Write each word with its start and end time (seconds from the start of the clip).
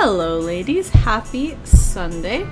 Hello, 0.00 0.38
ladies. 0.38 0.90
Happy 0.90 1.58
Sunday. 1.64 2.46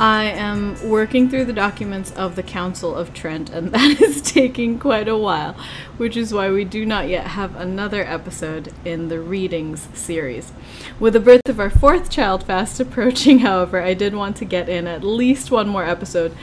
I 0.00 0.24
am 0.24 0.76
working 0.90 1.30
through 1.30 1.44
the 1.44 1.52
documents 1.52 2.10
of 2.16 2.34
the 2.34 2.42
Council 2.42 2.96
of 2.96 3.14
Trent, 3.14 3.48
and 3.48 3.70
that 3.72 4.00
is 4.00 4.20
taking 4.20 4.76
quite 4.76 5.06
a 5.06 5.16
while, 5.16 5.54
which 5.98 6.16
is 6.16 6.34
why 6.34 6.50
we 6.50 6.64
do 6.64 6.84
not 6.84 7.08
yet 7.08 7.28
have 7.28 7.54
another 7.54 8.02
episode 8.02 8.74
in 8.84 9.06
the 9.06 9.20
readings 9.20 9.86
series. 9.94 10.50
With 10.98 11.12
the 11.12 11.20
birth 11.20 11.48
of 11.48 11.60
our 11.60 11.70
fourth 11.70 12.10
child 12.10 12.42
fast 12.42 12.80
approaching, 12.80 13.38
however, 13.46 13.80
I 13.80 13.94
did 13.94 14.16
want 14.16 14.34
to 14.38 14.44
get 14.44 14.68
in 14.68 14.88
at 14.88 15.04
least 15.04 15.52
one 15.52 15.68
more 15.68 15.84
episode 15.84 16.36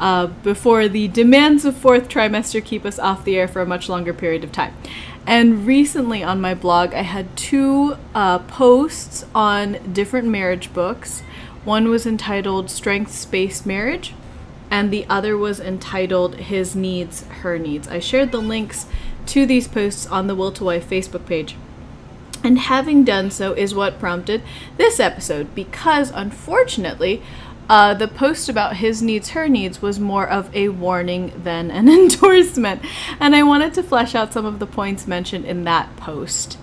uh, 0.00 0.26
before 0.26 0.88
the 0.88 1.06
demands 1.06 1.64
of 1.64 1.76
fourth 1.76 2.08
trimester 2.08 2.62
keep 2.62 2.84
us 2.84 2.98
off 2.98 3.24
the 3.24 3.38
air 3.38 3.46
for 3.46 3.62
a 3.62 3.66
much 3.66 3.88
longer 3.88 4.12
period 4.12 4.42
of 4.42 4.50
time. 4.50 4.74
And 5.26 5.66
recently 5.66 6.22
on 6.22 6.40
my 6.40 6.54
blog, 6.54 6.94
I 6.94 7.02
had 7.02 7.36
two 7.36 7.96
uh, 8.14 8.40
posts 8.40 9.24
on 9.34 9.92
different 9.92 10.28
marriage 10.28 10.72
books. 10.72 11.20
One 11.64 11.88
was 11.88 12.06
entitled 12.06 12.70
Strengths 12.70 13.24
Based 13.24 13.64
Marriage, 13.64 14.14
and 14.70 14.90
the 14.90 15.06
other 15.08 15.36
was 15.36 15.60
entitled 15.60 16.36
His 16.36 16.74
Needs, 16.74 17.24
Her 17.26 17.56
Needs. 17.56 17.86
I 17.86 18.00
shared 18.00 18.32
the 18.32 18.40
links 18.40 18.86
to 19.26 19.46
these 19.46 19.68
posts 19.68 20.06
on 20.06 20.26
the 20.26 20.34
Will 20.34 20.50
to 20.52 20.64
Wife 20.64 20.90
Facebook 20.90 21.24
page. 21.24 21.56
And 22.42 22.58
having 22.58 23.04
done 23.04 23.30
so 23.30 23.52
is 23.52 23.74
what 23.74 24.00
prompted 24.00 24.42
this 24.76 24.98
episode 24.98 25.54
because 25.54 26.10
unfortunately, 26.10 27.22
uh, 27.72 27.94
the 27.94 28.06
post 28.06 28.50
about 28.50 28.76
his 28.76 29.00
needs, 29.00 29.30
her 29.30 29.48
needs 29.48 29.80
was 29.80 29.98
more 29.98 30.28
of 30.28 30.54
a 30.54 30.68
warning 30.68 31.32
than 31.42 31.70
an 31.70 31.88
endorsement. 32.00 32.82
And 33.18 33.34
I 33.34 33.42
wanted 33.44 33.72
to 33.72 33.82
flesh 33.82 34.14
out 34.14 34.34
some 34.34 34.44
of 34.44 34.58
the 34.58 34.66
points 34.66 35.06
mentioned 35.06 35.46
in 35.46 35.64
that 35.64 35.96
post 35.96 36.58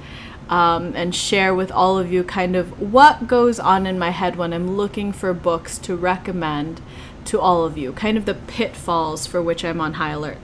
um, 0.50 0.94
and 0.96 1.16
share 1.16 1.56
with 1.56 1.72
all 1.72 1.98
of 1.98 2.14
you 2.14 2.24
kind 2.24 2.56
of 2.56 2.80
what 2.80 3.26
goes 3.28 3.60
on 3.60 3.88
in 3.88 3.98
my 3.98 4.12
head 4.12 4.36
when 4.36 4.54
I'm 4.54 4.78
looking 4.78 5.12
for 5.12 5.34
books 5.34 5.80
to 5.80 5.96
recommend 5.96 6.80
to 7.26 7.40
all 7.40 7.66
of 7.66 7.76
you, 7.76 7.92
kind 7.94 8.16
of 8.16 8.26
the 8.26 8.36
pitfalls 8.36 9.26
for 9.26 9.42
which 9.42 9.66
I'm 9.66 9.82
on 9.82 9.94
high 9.94 10.12
alert. 10.12 10.38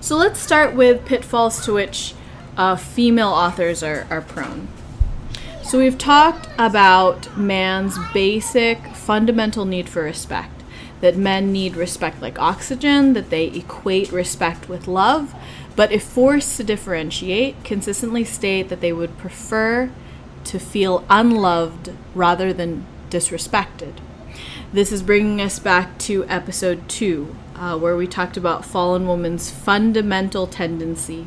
So 0.00 0.16
let's 0.16 0.40
start 0.40 0.74
with 0.74 1.04
pitfalls 1.04 1.62
to 1.66 1.74
which 1.74 2.14
uh, 2.56 2.76
female 2.76 3.28
authors 3.28 3.82
are, 3.82 4.06
are 4.08 4.22
prone. 4.22 4.68
So 5.62 5.76
we've 5.76 5.98
talked 5.98 6.48
about 6.58 7.36
man's 7.36 7.98
basic 8.14 8.78
fundamental 9.06 9.64
need 9.64 9.88
for 9.88 10.02
respect. 10.02 10.62
That 11.00 11.16
men 11.16 11.52
need 11.52 11.76
respect 11.76 12.20
like 12.20 12.38
oxygen, 12.38 13.12
that 13.12 13.30
they 13.30 13.46
equate 13.46 14.10
respect 14.10 14.68
with 14.68 14.88
love, 14.88 15.34
but 15.76 15.92
if 15.92 16.02
forced 16.02 16.56
to 16.56 16.64
differentiate, 16.64 17.62
consistently 17.62 18.24
state 18.24 18.68
that 18.68 18.80
they 18.80 18.92
would 18.92 19.16
prefer 19.18 19.90
to 20.44 20.58
feel 20.58 21.04
unloved 21.08 21.92
rather 22.14 22.52
than 22.52 22.86
disrespected. 23.10 23.94
This 24.72 24.90
is 24.90 25.02
bringing 25.02 25.40
us 25.40 25.58
back 25.58 25.98
to 26.00 26.24
episode 26.28 26.88
two, 26.88 27.36
uh, 27.54 27.78
where 27.78 27.96
we 27.96 28.06
talked 28.06 28.36
about 28.36 28.64
fallen 28.64 29.06
woman's 29.06 29.50
fundamental 29.50 30.46
tendency 30.46 31.26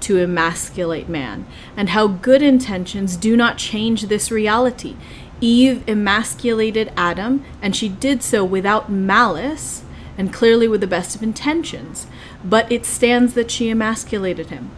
to 0.00 0.18
emasculate 0.18 1.08
man, 1.08 1.46
and 1.76 1.90
how 1.90 2.06
good 2.06 2.42
intentions 2.42 3.16
do 3.16 3.36
not 3.36 3.58
change 3.58 4.04
this 4.04 4.30
reality. 4.30 4.96
Eve 5.40 5.82
emasculated 5.88 6.92
Adam, 6.96 7.44
and 7.62 7.74
she 7.74 7.88
did 7.88 8.22
so 8.22 8.44
without 8.44 8.90
malice 8.90 9.82
and 10.18 10.32
clearly 10.32 10.68
with 10.68 10.80
the 10.80 10.86
best 10.86 11.16
of 11.16 11.22
intentions. 11.22 12.06
But 12.44 12.70
it 12.70 12.84
stands 12.84 13.34
that 13.34 13.50
she 13.50 13.70
emasculated 13.70 14.46
him. 14.46 14.70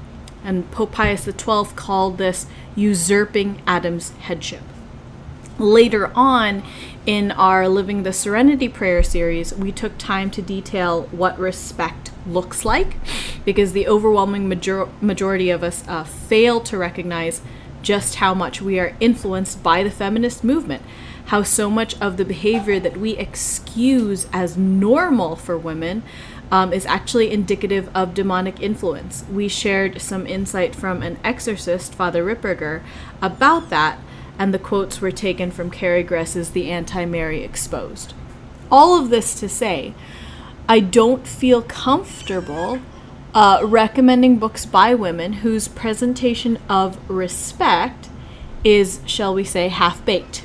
And 0.45 0.71
Pope 0.71 0.93
Pius 0.93 1.25
XII 1.25 1.75
called 1.77 2.19
this 2.19 2.47
usurping 2.75 3.63
Adam's 3.67 4.11
headship. 4.11 4.63
Later 5.59 6.11
on 6.15 6.63
in 7.07 7.31
our 7.33 7.69
Living 7.69 8.03
the 8.03 8.13
Serenity 8.13 8.69
prayer 8.69 9.03
series, 9.03 9.55
we 9.55 9.71
took 9.71 9.99
time 9.99 10.31
to 10.31 10.43
detail 10.43 11.03
what 11.11 11.39
respect 11.39 12.11
looks 12.27 12.65
like 12.65 12.97
because 13.45 13.73
the 13.73 13.87
overwhelming 13.89 14.49
major- 14.49 14.89
majority 15.01 15.51
of 15.51 15.63
us 15.63 15.87
uh, 15.89 16.05
fail 16.05 16.61
to 16.61 16.79
recognize 16.79 17.43
just 17.83 18.17
how 18.17 18.35
much 18.35 18.63
we 18.63 18.79
are 18.79 18.97
influenced 19.01 19.63
by 19.63 19.83
the 19.83 19.91
feminist 19.91 20.43
movement. 20.43 20.83
How 21.27 21.43
so 21.43 21.71
much 21.71 22.01
of 22.01 22.17
the 22.17 22.25
behavior 22.25 22.81
that 22.81 22.97
we 22.97 23.17
excuse 23.17 24.27
as 24.33 24.57
normal 24.57 25.37
for 25.37 25.57
women 25.57 26.03
um, 26.51 26.73
is 26.73 26.85
actually 26.85 27.31
indicative 27.31 27.89
of 27.95 28.13
demonic 28.13 28.61
influence. 28.61 29.25
We 29.33 29.49
shared 29.49 30.03
some 30.03 30.27
insight 30.27 30.75
from 30.75 31.03
an 31.03 31.19
exorcist, 31.25 31.95
Father 31.95 32.25
Ripperger, 32.25 32.83
about 33.23 33.71
that, 33.71 33.99
and 34.39 34.53
the 34.53 34.59
quotes 34.59 35.01
were 35.01 35.11
taken 35.11 35.51
from 35.51 35.71
Carrie 35.71 36.03
Gress's 36.03 36.51
The 36.51 36.71
Anti 36.71 37.07
Mary 37.07 37.43
Exposed. 37.43 38.13
All 38.71 38.99
of 38.99 39.11
this 39.11 39.39
to 39.41 39.49
say, 39.49 39.95
I 40.69 40.81
don't 40.81 41.27
feel 41.27 41.63
comfortable 41.63 42.81
uh, 43.35 43.61
recommending 43.65 44.37
books 44.39 44.67
by 44.67 44.95
women 44.95 45.35
whose 45.35 45.69
presentation 45.69 46.59
of 46.69 46.99
respect 47.11 48.09
is, 48.65 49.01
shall 49.07 49.35
we 49.35 49.45
say, 49.45 49.69
half 49.69 50.05
baked. 50.05 50.45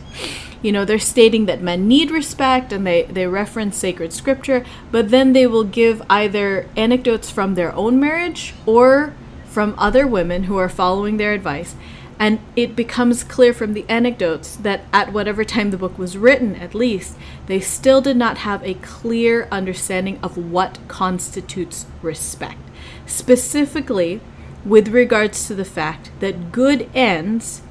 You 0.61 0.71
know, 0.71 0.85
they're 0.85 0.99
stating 0.99 1.45
that 1.45 1.61
men 1.61 1.87
need 1.87 2.09
respect 2.09 2.73
and 2.73 2.87
they, 2.87 3.03
they 3.03 3.27
reference 3.27 3.77
sacred 3.77 4.11
scripture, 4.13 4.65
but 4.91 5.11
then 5.11 5.33
they 5.33 5.45
will 5.45 5.63
give 5.63 6.01
either 6.09 6.67
anecdotes 6.75 7.29
from 7.29 7.53
their 7.53 7.73
own 7.75 7.99
marriage 7.99 8.53
or 8.65 9.13
from 9.45 9.75
other 9.77 10.07
women 10.07 10.43
who 10.43 10.57
are 10.57 10.69
following 10.69 11.17
their 11.17 11.33
advice. 11.33 11.75
And 12.19 12.39
it 12.55 12.75
becomes 12.75 13.23
clear 13.23 13.53
from 13.53 13.73
the 13.73 13.85
anecdotes 13.87 14.55
that 14.55 14.85
at 14.91 15.13
whatever 15.13 15.43
time 15.43 15.69
the 15.69 15.77
book 15.77 15.99
was 15.99 16.17
written, 16.17 16.55
at 16.55 16.73
least, 16.73 17.15
they 17.45 17.59
still 17.59 18.01
did 18.01 18.17
not 18.17 18.39
have 18.39 18.63
a 18.63 18.73
clear 18.75 19.47
understanding 19.51 20.19
of 20.23 20.35
what 20.35 20.79
constitutes 20.87 21.85
respect 22.01 22.66
specifically 23.07 24.22
with 24.63 24.90
regards 24.90 25.47
to 25.47 25.56
the 25.56 25.66
fact 25.66 26.12
that 26.19 26.51
good 26.51 26.90
ends 26.94 27.62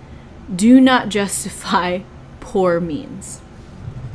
do 0.55 0.81
not 0.81 1.09
justify 1.09 2.01
poor 2.41 2.81
means. 2.81 3.41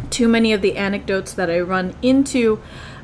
Too 0.10 0.28
many 0.28 0.52
of 0.52 0.62
the 0.62 0.76
anecdotes 0.76 1.34
that 1.34 1.50
I 1.50 1.60
run 1.62 1.96
into 2.02 2.62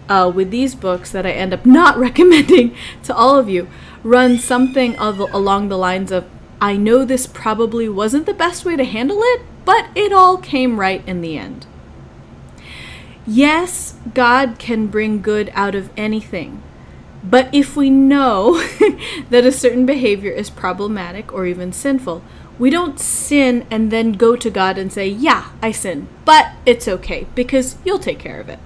uh, 0.10 0.32
with 0.34 0.52
these 0.52 0.76
books 0.76 1.12
that 1.12 1.26
I 1.26 1.32
end 1.32 1.54
up 1.54 1.66
not 1.80 1.98
recommending 1.98 2.76
to 3.04 3.16
all 3.16 3.38
of 3.38 3.50
you 3.50 3.70
run 4.04 4.38
something 4.38 4.98
of, 4.98 5.20
along 5.20 5.70
the 5.70 5.78
lines 5.78 6.12
of 6.12 6.26
I 6.60 6.76
know 6.76 7.06
this 7.06 7.28
probably 7.28 7.88
wasn't 7.88 8.26
the 8.26 8.34
best 8.34 8.66
way 8.66 8.76
to 8.76 8.84
handle 8.84 9.20
it, 9.22 9.42
but 9.64 9.90
it 9.94 10.12
all 10.12 10.38
came 10.38 10.80
right 10.80 11.08
in 11.08 11.22
the 11.22 11.38
end. 11.38 11.68
Yes, 13.28 13.96
God 14.14 14.58
can 14.58 14.88
bring 14.88 15.22
good 15.22 15.52
out 15.54 15.76
of 15.76 15.92
anything, 15.96 16.64
but 17.30 17.54
if 17.54 17.76
we 17.76 17.90
know 17.90 18.62
that 19.30 19.46
a 19.46 19.52
certain 19.52 19.86
behavior 19.86 20.32
is 20.32 20.50
problematic 20.50 21.34
or 21.34 21.46
even 21.46 21.74
sinful, 21.74 22.24
we 22.60 22.70
don't 22.70 23.00
sin 23.00 23.66
and 23.70 23.92
then 23.92 24.14
go 24.14 24.36
to 24.36 24.50
God 24.50 24.78
and 24.78 24.92
say, 24.92 25.08
Yeah, 25.08 25.50
I 25.62 25.72
sin, 25.72 26.08
but 26.26 26.52
it's 26.66 26.88
okay 26.88 27.28
because 27.36 27.78
you'll 27.84 28.00
take 28.00 28.20
care 28.20 28.40
of 28.40 28.50
it. 28.50 28.60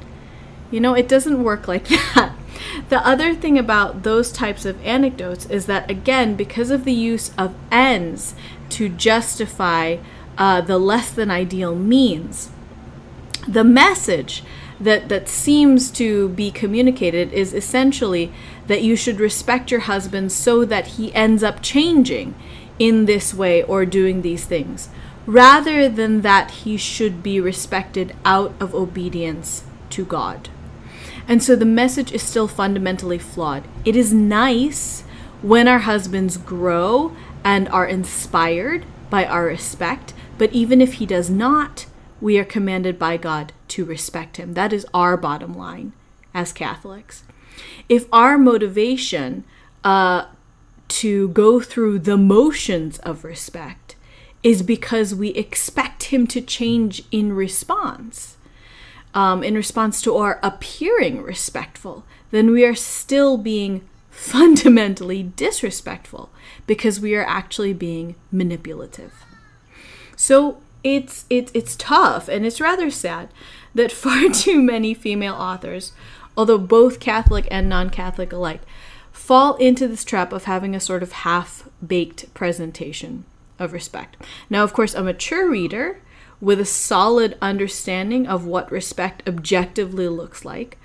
You 0.70 0.80
know, 0.80 0.94
it 0.94 1.08
doesn't 1.08 1.44
work 1.44 1.68
like 1.68 1.88
that. 1.90 2.34
The 2.90 3.06
other 3.06 3.34
thing 3.34 3.58
about 3.58 4.04
those 4.04 4.32
types 4.32 4.66
of 4.66 4.84
anecdotes 4.86 5.46
is 5.48 5.66
that, 5.66 5.90
again, 5.90 6.36
because 6.36 6.72
of 6.72 6.86
the 6.86 6.94
use 6.94 7.32
of 7.38 7.56
ends 7.72 8.36
to 8.70 8.88
justify 8.88 9.98
uh, 10.38 10.62
the 10.62 10.78
less 10.78 11.12
than 11.12 11.30
ideal 11.30 11.76
means, 11.76 12.52
the 13.48 13.64
message 13.64 14.44
that 14.82 15.10
that 15.10 15.30
seems 15.30 15.92
to 15.92 16.30
be 16.30 16.50
communicated 16.50 17.32
is 17.32 17.54
essentially 17.54 18.32
that 18.68 18.82
you 18.82 18.96
should 18.96 19.20
respect 19.20 19.72
your 19.72 19.82
husband 19.82 20.32
so 20.32 20.66
that 20.66 20.88
he 20.88 21.14
ends 21.14 21.44
up 21.44 21.62
changing 21.62 22.36
in 22.80 23.06
this 23.06 23.34
way 23.34 23.64
or 23.64 23.86
doing 23.86 24.22
these 24.22 24.46
things 24.46 24.90
rather 25.26 25.88
than 25.88 26.22
that 26.22 26.52
he 26.52 26.78
should 26.78 27.22
be 27.22 27.40
respected 27.40 28.16
out 28.26 28.54
of 28.60 28.74
obedience 28.74 29.64
to 29.90 30.06
God. 30.06 30.50
And 31.28 31.44
so 31.44 31.56
the 31.56 31.66
message 31.66 32.12
is 32.12 32.24
still 32.24 32.48
fundamentally 32.48 33.20
flawed. 33.20 33.64
It 33.86 33.96
is 33.96 34.12
nice 34.12 35.02
when 35.42 35.68
our 35.68 35.80
husbands 35.80 36.38
grow 36.38 37.16
and 37.44 37.70
are 37.70 37.86
inspired 37.86 38.86
by 39.10 39.26
our 39.26 39.46
respect, 39.46 40.14
but 40.38 40.52
even 40.54 40.82
if 40.82 40.94
he 40.94 41.06
does 41.06 41.30
not, 41.30 41.86
we 42.20 42.38
are 42.38 42.46
commanded 42.46 42.98
by 42.98 43.18
God 43.18 43.54
to 43.70 43.86
respect 43.86 44.38
him. 44.38 44.54
That 44.54 44.74
is 44.74 44.86
our 44.94 45.18
bottom 45.18 45.54
line 45.54 45.94
as 46.34 46.54
Catholics. 46.54 47.24
If 47.90 48.08
our 48.12 48.38
motivation 48.38 49.44
uh, 49.84 50.26
to 50.90 51.30
go 51.30 51.60
through 51.60 52.00
the 52.00 52.18
motions 52.18 53.00
of 53.00 53.24
respect 53.24 53.96
is 54.44 54.64
because 54.64 55.14
we 55.14 55.30
expect 55.30 56.04
him 56.04 56.28
to 56.28 56.42
change 56.42 57.04
in 57.12 57.34
response, 57.34 58.38
um, 59.14 59.44
in 59.44 59.56
response 59.56 60.02
to 60.02 60.16
our 60.16 60.40
appearing 60.42 61.22
respectful, 61.22 62.04
then 62.32 62.52
we 62.52 62.66
are 62.66 62.76
still 62.76 63.38
being 63.38 63.88
fundamentally 64.10 65.24
disrespectful 65.24 66.30
because 66.68 67.00
we 67.00 67.16
are 67.16 67.26
actually 67.26 67.74
being 67.74 68.16
manipulative. 68.32 69.26
So, 70.16 70.62
it's 70.84 71.26
it's 71.30 71.52
it's 71.54 71.76
tough 71.76 72.28
and 72.28 72.44
it's 72.44 72.60
rather 72.60 72.90
sad 72.90 73.30
that 73.76 73.92
far 73.92 74.30
too 74.34 74.62
many 74.62 74.94
female 74.94 75.36
authors, 75.36 75.94
although 76.36 76.58
both 76.58 77.00
Catholic 77.00 77.48
and 77.52 77.68
non-Catholic 77.68 78.32
alike, 78.32 78.62
fall 79.12 79.56
into 79.56 79.88
this 79.88 80.04
trap 80.04 80.32
of 80.34 80.46
having 80.46 80.76
a 80.76 80.80
sort 80.80 81.04
of 81.04 81.12
half-baked 81.12 82.34
presentation 82.34 83.26
of 83.60 83.74
respect. 83.74 84.18
Now, 84.50 84.64
of 84.64 84.74
course, 84.74 84.94
a 84.94 85.04
mature 85.04 85.50
reader 85.50 86.02
with 86.40 86.60
a 86.60 86.66
solid 86.66 87.38
understanding 87.42 88.26
of 88.26 88.46
what 88.46 88.72
respect 88.72 89.28
objectively 89.28 90.08
looks 90.08 90.44
like 90.44 90.78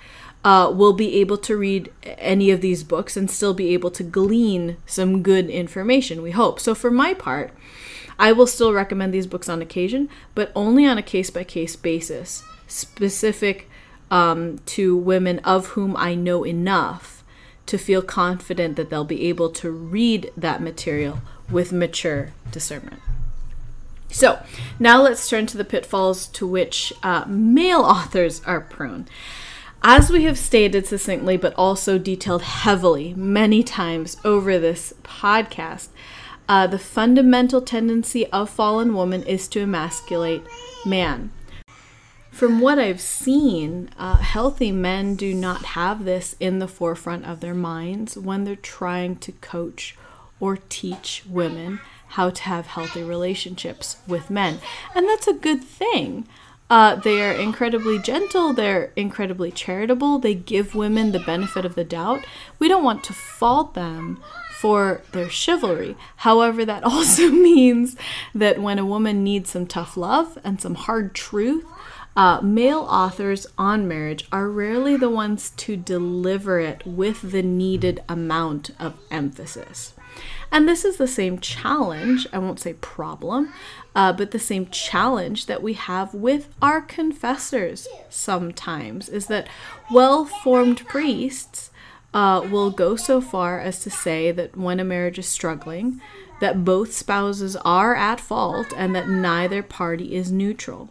uh, 0.43 0.71
will 0.73 0.93
be 0.93 1.15
able 1.15 1.37
to 1.37 1.57
read 1.57 1.91
any 2.03 2.51
of 2.51 2.61
these 2.61 2.83
books 2.83 3.17
and 3.17 3.29
still 3.29 3.53
be 3.53 3.73
able 3.73 3.89
to 3.91 4.03
glean 4.03 4.77
some 4.85 5.23
good 5.23 5.49
information, 5.49 6.21
we 6.21 6.31
hope. 6.31 6.59
So, 6.59 6.75
for 6.75 6.91
my 6.91 7.13
part, 7.13 7.51
I 8.19 8.31
will 8.31 8.47
still 8.47 8.73
recommend 8.73 9.13
these 9.13 9.27
books 9.27 9.49
on 9.49 9.61
occasion, 9.61 10.09
but 10.35 10.51
only 10.55 10.85
on 10.85 10.97
a 10.97 11.03
case 11.03 11.29
by 11.29 11.43
case 11.43 11.75
basis, 11.75 12.43
specific 12.67 13.67
um, 14.09 14.59
to 14.67 14.95
women 14.95 15.39
of 15.39 15.67
whom 15.67 15.95
I 15.97 16.15
know 16.15 16.45
enough 16.45 17.23
to 17.65 17.77
feel 17.77 18.01
confident 18.01 18.75
that 18.77 18.89
they'll 18.89 19.03
be 19.03 19.27
able 19.27 19.49
to 19.49 19.69
read 19.69 20.31
that 20.37 20.61
material 20.61 21.19
with 21.51 21.71
mature 21.71 22.31
discernment. 22.51 23.01
So, 24.09 24.41
now 24.79 25.01
let's 25.01 25.27
turn 25.29 25.47
to 25.47 25.57
the 25.57 25.65
pitfalls 25.65 26.27
to 26.27 26.47
which 26.47 26.93
uh, 27.03 27.25
male 27.27 27.81
authors 27.83 28.41
are 28.45 28.61
prone. 28.61 29.07
As 29.83 30.09
we 30.09 30.23
have 30.23 30.37
stated 30.37 30.87
succinctly, 30.87 31.37
but 31.37 31.53
also 31.55 31.97
detailed 31.97 32.41
heavily 32.41 33.13
many 33.13 33.63
times 33.63 34.17
over 34.25 34.57
this 34.57 34.93
podcast, 35.03 35.89
uh, 36.49 36.65
the 36.67 36.79
fundamental 36.79 37.61
tendency 37.61 38.25
of 38.27 38.49
fallen 38.49 38.93
woman 38.93 39.23
is 39.23 39.47
to 39.49 39.61
emasculate 39.61 40.43
man. 40.85 41.31
From 42.37 42.59
what 42.59 42.77
I've 42.77 43.01
seen, 43.01 43.89
uh, 43.97 44.17
healthy 44.17 44.71
men 44.71 45.15
do 45.15 45.33
not 45.33 45.65
have 45.73 46.05
this 46.05 46.35
in 46.39 46.59
the 46.59 46.67
forefront 46.67 47.25
of 47.25 47.39
their 47.39 47.55
minds 47.55 48.15
when 48.15 48.43
they're 48.43 48.55
trying 48.55 49.15
to 49.15 49.31
coach 49.31 49.97
or 50.39 50.59
teach 50.69 51.23
women 51.27 51.79
how 52.09 52.29
to 52.29 52.43
have 52.43 52.67
healthy 52.67 53.01
relationships 53.01 53.97
with 54.05 54.29
men. 54.29 54.59
And 54.93 55.09
that's 55.09 55.27
a 55.27 55.33
good 55.33 55.63
thing. 55.63 56.27
Uh, 56.69 56.97
they 56.97 57.23
are 57.23 57.33
incredibly 57.33 57.97
gentle, 57.97 58.53
they're 58.53 58.91
incredibly 58.95 59.49
charitable, 59.49 60.19
they 60.19 60.35
give 60.35 60.75
women 60.75 61.13
the 61.13 61.19
benefit 61.19 61.65
of 61.65 61.73
the 61.73 61.83
doubt. 61.83 62.23
We 62.59 62.67
don't 62.67 62.83
want 62.83 63.03
to 63.05 63.13
fault 63.13 63.73
them 63.73 64.21
for 64.57 65.01
their 65.11 65.29
chivalry. 65.29 65.95
However, 66.17 66.65
that 66.65 66.83
also 66.83 67.29
means 67.29 67.95
that 68.35 68.61
when 68.61 68.77
a 68.77 68.85
woman 68.85 69.23
needs 69.23 69.49
some 69.49 69.65
tough 69.65 69.97
love 69.97 70.37
and 70.43 70.61
some 70.61 70.75
hard 70.75 71.15
truth, 71.15 71.65
uh, 72.17 72.41
male 72.41 72.79
authors 72.89 73.45
on 73.59 73.87
marriage 73.87 74.27
are 74.31 74.49
rarely 74.49 74.97
the 74.97 75.09
ones 75.09 75.51
to 75.51 75.77
deliver 75.77 76.59
it 76.59 76.83
with 76.83 77.31
the 77.31 77.43
needed 77.43 78.03
amount 78.09 78.71
of 78.79 78.95
emphasis. 79.11 79.93
And 80.51 80.67
this 80.67 80.83
is 80.83 80.97
the 80.97 81.07
same 81.07 81.37
challenge, 81.37 82.25
I 82.33 82.39
won't 82.39 82.59
say 82.59 82.73
problem, 82.73 83.53
uh, 83.93 84.13
but 84.13 84.31
the 84.31 84.39
same 84.39 84.65
challenge 84.69 85.45
that 85.45 85.61
we 85.61 85.73
have 85.73 86.15
with 86.15 86.49
our 86.59 86.81
confessors 86.81 87.87
sometimes 88.09 89.09
is 89.09 89.27
that 89.27 89.47
well 89.91 90.25
formed 90.25 90.87
priests 90.87 91.69
uh, 92.15 92.41
will 92.49 92.71
go 92.71 92.95
so 92.95 93.21
far 93.21 93.59
as 93.59 93.79
to 93.81 93.91
say 93.91 94.31
that 94.31 94.57
when 94.57 94.79
a 94.79 94.83
marriage 94.83 95.19
is 95.19 95.27
struggling, 95.27 96.01
that 96.39 96.65
both 96.65 96.93
spouses 96.93 97.55
are 97.57 97.93
at 97.93 98.19
fault 98.19 98.73
and 98.75 98.95
that 98.95 99.07
neither 99.07 99.61
party 99.61 100.15
is 100.15 100.31
neutral. 100.31 100.89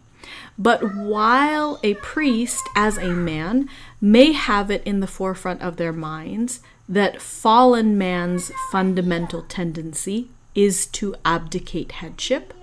But 0.58 0.94
while 0.94 1.78
a 1.82 1.94
priest, 1.94 2.66
as 2.74 2.98
a 2.98 3.08
man, 3.08 3.68
may 4.00 4.32
have 4.32 4.70
it 4.70 4.82
in 4.84 5.00
the 5.00 5.06
forefront 5.06 5.62
of 5.62 5.76
their 5.76 5.92
minds 5.92 6.60
that 6.88 7.20
fallen 7.20 7.98
man's 7.98 8.52
fundamental 8.70 9.42
tendency 9.42 10.30
is 10.54 10.86
to 10.86 11.14
abdicate 11.24 11.92
headship, 11.92 12.54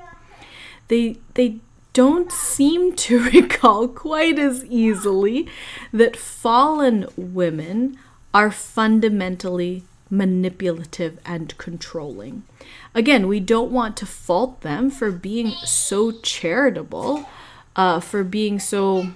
they, 0.87 1.17
they 1.35 1.59
don't 1.93 2.31
seem 2.31 2.95
to 2.95 3.23
recall 3.31 3.87
quite 3.87 4.39
as 4.39 4.65
easily 4.65 5.47
that 5.91 6.17
fallen 6.17 7.05
women 7.15 7.97
are 8.33 8.51
fundamentally 8.51 9.83
manipulative 10.09 11.19
and 11.25 11.57
controlling. 11.57 12.43
Again, 12.95 13.27
we 13.27 13.39
don't 13.39 13.71
want 13.71 13.97
to 13.97 14.05
fault 14.05 14.61
them 14.61 14.89
for 14.89 15.11
being 15.11 15.51
so 15.63 16.11
charitable, 16.11 17.27
uh, 17.75 17.99
for 17.99 18.23
being 18.23 18.59
so, 18.59 19.09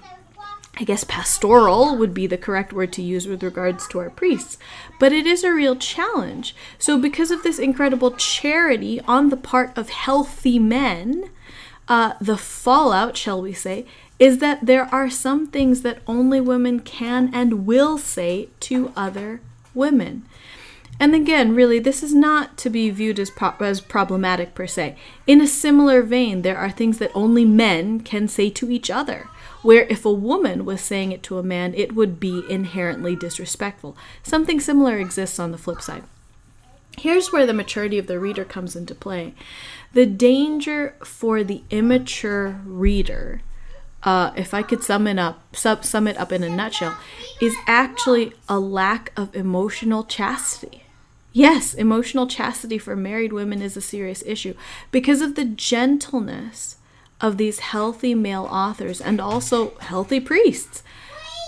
I 0.78 0.84
guess, 0.84 1.04
pastoral 1.04 1.96
would 1.98 2.14
be 2.14 2.28
the 2.28 2.38
correct 2.38 2.74
word 2.74 2.94
to 2.94 3.02
use 3.02 3.28
with 3.28 3.44
regards 3.44 3.88
to 3.90 4.00
our 4.00 4.10
priests. 4.10 4.58
But 5.00 5.14
it 5.14 5.26
is 5.26 5.44
a 5.44 5.54
real 5.54 5.76
challenge. 5.76 6.56
So, 6.80 7.00
because 7.00 7.32
of 7.32 7.44
this 7.44 7.60
incredible 7.60 8.12
charity 8.12 9.02
on 9.02 9.30
the 9.30 9.38
part 9.38 9.78
of 9.78 9.90
healthy 9.90 10.60
men, 10.60 11.30
uh, 11.88 12.14
the 12.20 12.38
fallout, 12.38 13.16
shall 13.16 13.42
we 13.42 13.54
say, 13.54 13.86
is 14.20 14.40
that 14.40 14.66
there 14.66 14.94
are 14.94 15.10
some 15.10 15.48
things 15.48 15.82
that 15.84 16.02
only 16.08 16.42
women 16.42 16.80
can 16.80 17.30
and 17.34 17.66
will 17.66 17.98
say 17.98 18.50
to 18.60 18.92
other 18.96 19.42
women. 19.74 20.26
And 21.00 21.14
again, 21.14 21.54
really, 21.54 21.80
this 21.80 22.02
is 22.02 22.14
not 22.14 22.58
to 22.58 22.70
be 22.70 22.90
viewed 22.90 23.20
as, 23.20 23.30
pro- 23.30 23.54
as 23.60 23.82
problematic 23.82 24.56
per 24.56 24.66
se. 24.66 24.96
In 25.28 25.42
a 25.42 25.48
similar 25.48 26.02
vein, 26.02 26.42
there 26.42 26.58
are 26.58 26.72
things 26.72 26.98
that 26.98 27.12
only 27.14 27.46
men 27.46 28.00
can 28.00 28.28
say 28.28 28.50
to 28.52 28.72
each 28.72 28.90
other, 28.90 29.28
where 29.62 29.84
if 29.84 30.06
a 30.06 30.12
woman 30.12 30.66
was 30.66 30.82
saying 30.82 31.12
it 31.12 31.22
to 31.24 31.38
a 31.38 31.44
man, 31.44 31.74
it 31.76 31.94
would 31.94 32.20
be 32.20 32.44
inherently 32.50 33.16
disrespectful. 33.16 33.96
Something 34.24 34.60
similar 34.60 34.98
exists 34.98 35.38
on 35.38 35.52
the 35.52 35.58
flip 35.58 35.82
side. 35.82 36.04
Here's 36.98 37.32
where 37.32 37.46
the 37.46 37.54
maturity 37.54 38.00
of 38.00 38.08
the 38.08 38.20
reader 38.20 38.44
comes 38.44 38.76
into 38.76 38.96
play. 38.96 39.36
The 39.94 40.08
danger 40.08 40.96
for 41.04 41.44
the 41.44 41.62
immature 41.70 42.60
reader 42.66 43.42
uh, 44.04 44.32
if 44.36 44.54
I 44.54 44.64
could 44.64 44.84
sum 44.84 45.08
it 45.08 45.20
up, 45.20 45.56
sum, 45.56 45.84
sum 45.84 46.08
it 46.08 46.18
up 46.18 46.32
in 46.32 46.44
a 46.44 46.50
nutshell, 46.50 46.98
is 47.42 47.56
actually 47.66 48.34
a 48.48 48.60
lack 48.60 49.12
of 49.18 49.36
emotional 49.36 50.04
chastity. 50.04 50.84
Yes, 51.38 51.76
emotional 51.76 52.26
chastity 52.26 52.80
for 52.80 52.96
married 52.96 53.32
women 53.32 53.62
is 53.62 53.78
a 53.78 53.82
serious 53.82 54.24
issue 54.26 54.56
because 54.90 55.22
of 55.22 55.36
the 55.36 55.46
gentleness 55.46 56.78
of 57.22 57.38
these 57.38 57.60
healthy 57.60 58.16
male 58.16 58.48
authors 58.50 59.00
and 59.00 59.22
also 59.22 59.78
healthy 59.78 60.20
priests. 60.20 60.82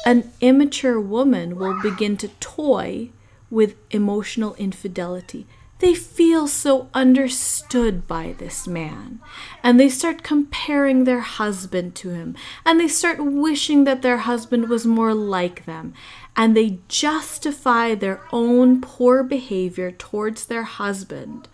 An 0.05 0.31
immature 0.41 1.01
woman 1.01 1.55
will 1.55 1.81
begin 1.81 2.17
to 2.17 2.27
toy 2.39 3.09
with 3.49 3.77
emotional 3.89 4.53
infidelity 4.59 5.47
they 5.79 5.95
feel 5.95 6.45
so 6.45 6.89
understood 6.93 8.05
by 8.05 8.36
this 8.38 8.67
man. 8.67 9.19
And 9.63 9.79
they 9.79 9.89
start 9.89 10.24
comparing 10.24 11.05
their 11.05 11.21
husband 11.21 11.95
to 11.95 12.09
him. 12.09 12.36
And 12.65 12.79
they 12.79 12.89
start 12.89 13.24
wishing 13.24 13.86
that 13.86 14.01
their 14.01 14.17
husband 14.17 14.67
was 14.67 14.86
more 14.86 15.13
like 15.13 15.65
them. 15.65 15.93
And 16.36 16.55
they 16.55 16.79
justify 16.89 17.95
their 17.95 18.21
own 18.31 18.81
poor 18.81 19.24
behavior 19.24 19.91
towards 19.91 20.45
their 20.45 20.63
husband 20.63 21.48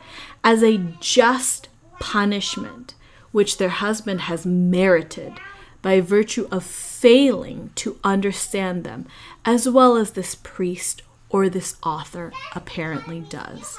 as 0.44 0.63
a 0.63 0.84
just 1.00 1.70
punishment, 2.00 2.96
which 3.32 3.58
their 3.58 3.70
husband 3.70 4.22
has 4.22 4.46
merited 4.46 5.34
by 5.84 6.01
virtue 6.01 6.48
of 6.51 6.63
failing 6.63 7.70
to 7.75 8.00
understand 8.03 8.84
them, 8.84 9.05
as 9.46 9.70
well 9.70 9.96
as 9.96 10.12
this 10.12 10.34
priest 10.34 11.03
or 11.29 11.48
this 11.48 11.75
author 11.84 12.34
apparently 12.55 13.20
does. 13.20 13.77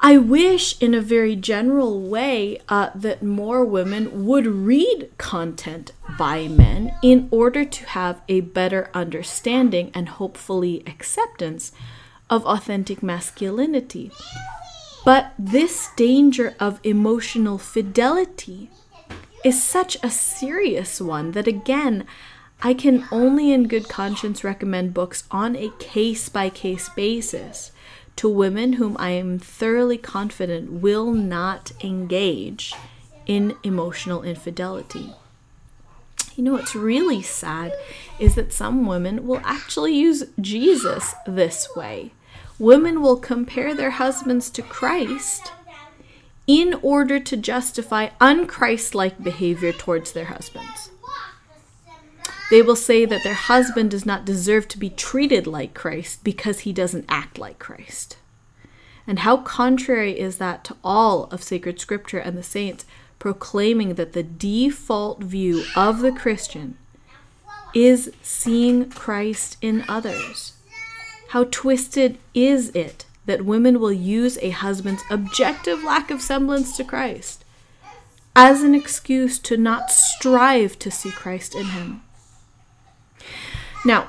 I 0.00 0.16
wish, 0.16 0.80
in 0.80 0.94
a 0.94 1.00
very 1.00 1.34
general 1.34 2.00
way, 2.00 2.60
uh, 2.68 2.90
that 2.94 3.20
more 3.22 3.64
women 3.64 4.26
would 4.26 4.46
read 4.46 5.10
content 5.18 5.90
by 6.16 6.46
men 6.46 6.94
in 7.02 7.26
order 7.32 7.64
to 7.64 7.86
have 7.86 8.20
a 8.28 8.42
better 8.42 8.90
understanding 8.94 9.90
and 9.94 10.08
hopefully 10.08 10.84
acceptance 10.86 11.72
of 12.30 12.46
authentic 12.46 13.02
masculinity. 13.02 14.12
But 15.04 15.32
this 15.36 15.88
danger 15.96 16.54
of 16.60 16.78
emotional 16.84 17.58
fidelity 17.58 18.70
is 19.44 19.60
such 19.60 19.96
a 20.02 20.10
serious 20.10 21.00
one 21.00 21.32
that, 21.32 21.48
again, 21.48 22.06
I 22.62 22.72
can 22.72 23.06
only 23.10 23.52
in 23.52 23.66
good 23.66 23.88
conscience 23.88 24.44
recommend 24.44 24.94
books 24.94 25.24
on 25.30 25.56
a 25.56 25.70
case 25.80 26.28
by 26.28 26.50
case 26.50 26.88
basis 26.88 27.72
to 28.18 28.28
women 28.28 28.74
whom 28.74 28.96
I 28.98 29.10
am 29.10 29.38
thoroughly 29.38 29.96
confident 29.96 30.72
will 30.72 31.12
not 31.12 31.70
engage 31.84 32.74
in 33.26 33.54
emotional 33.62 34.24
infidelity. 34.24 35.12
You 36.34 36.42
know 36.42 36.54
what's 36.54 36.74
really 36.74 37.22
sad 37.22 37.72
is 38.18 38.34
that 38.34 38.52
some 38.52 38.86
women 38.86 39.24
will 39.24 39.40
actually 39.44 39.94
use 39.94 40.24
Jesus 40.40 41.14
this 41.28 41.68
way. 41.76 42.10
Women 42.58 43.02
will 43.02 43.18
compare 43.18 43.72
their 43.72 43.90
husbands 43.90 44.50
to 44.50 44.62
Christ 44.62 45.52
in 46.48 46.74
order 46.82 47.20
to 47.20 47.36
justify 47.36 48.08
unchristlike 48.20 49.22
behavior 49.22 49.72
towards 49.72 50.10
their 50.10 50.24
husbands. 50.24 50.90
They 52.50 52.62
will 52.62 52.76
say 52.76 53.04
that 53.04 53.22
their 53.24 53.34
husband 53.34 53.90
does 53.90 54.06
not 54.06 54.24
deserve 54.24 54.68
to 54.68 54.78
be 54.78 54.90
treated 54.90 55.46
like 55.46 55.74
Christ 55.74 56.24
because 56.24 56.60
he 56.60 56.72
doesn't 56.72 57.04
act 57.08 57.38
like 57.38 57.58
Christ. 57.58 58.16
And 59.06 59.20
how 59.20 59.38
contrary 59.38 60.18
is 60.18 60.38
that 60.38 60.64
to 60.64 60.76
all 60.82 61.24
of 61.24 61.42
sacred 61.42 61.78
scripture 61.78 62.18
and 62.18 62.36
the 62.36 62.42
saints 62.42 62.86
proclaiming 63.18 63.94
that 63.94 64.12
the 64.12 64.22
default 64.22 65.22
view 65.22 65.64
of 65.74 66.00
the 66.00 66.12
Christian 66.12 66.78
is 67.74 68.12
seeing 68.22 68.90
Christ 68.90 69.58
in 69.60 69.84
others? 69.88 70.54
How 71.28 71.44
twisted 71.44 72.18
is 72.32 72.70
it 72.70 73.04
that 73.26 73.44
women 73.44 73.78
will 73.78 73.92
use 73.92 74.38
a 74.38 74.50
husband's 74.50 75.02
objective 75.10 75.84
lack 75.84 76.10
of 76.10 76.22
semblance 76.22 76.74
to 76.78 76.84
Christ 76.84 77.44
as 78.34 78.62
an 78.62 78.74
excuse 78.74 79.38
to 79.40 79.58
not 79.58 79.90
strive 79.90 80.78
to 80.78 80.90
see 80.90 81.10
Christ 81.10 81.54
in 81.54 81.66
him? 81.66 82.02
Now, 83.84 84.08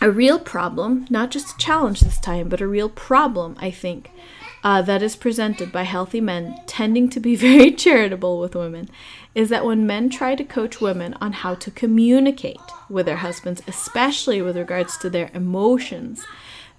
a 0.00 0.10
real 0.10 0.38
problem, 0.38 1.06
not 1.08 1.30
just 1.30 1.54
a 1.54 1.58
challenge 1.58 2.00
this 2.00 2.18
time, 2.18 2.48
but 2.48 2.60
a 2.60 2.66
real 2.66 2.88
problem, 2.88 3.56
I 3.58 3.70
think, 3.70 4.10
uh, 4.62 4.82
that 4.82 5.02
is 5.02 5.16
presented 5.16 5.72
by 5.72 5.84
healthy 5.84 6.20
men 6.20 6.60
tending 6.66 7.08
to 7.10 7.20
be 7.20 7.36
very 7.48 7.72
charitable 7.72 8.38
with 8.38 8.54
women 8.54 8.88
is 9.34 9.48
that 9.48 9.64
when 9.64 9.86
men 9.86 10.10
try 10.10 10.34
to 10.34 10.44
coach 10.44 10.80
women 10.80 11.14
on 11.20 11.32
how 11.32 11.54
to 11.54 11.70
communicate 11.70 12.60
with 12.88 13.06
their 13.06 13.16
husbands, 13.16 13.62
especially 13.66 14.42
with 14.42 14.56
regards 14.56 14.96
to 14.96 15.10
their 15.10 15.30
emotions, 15.34 16.24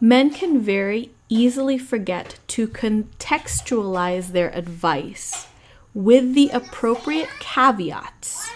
men 0.02 0.30
can 0.30 0.60
very 0.60 1.12
easily 1.30 1.78
forget 1.78 2.40
to 2.48 2.68
contextualize 2.68 4.32
their 4.32 4.50
advice 4.56 5.48
with 5.94 6.34
the 6.34 6.50
appropriate 6.50 7.30
caveats 7.40 8.50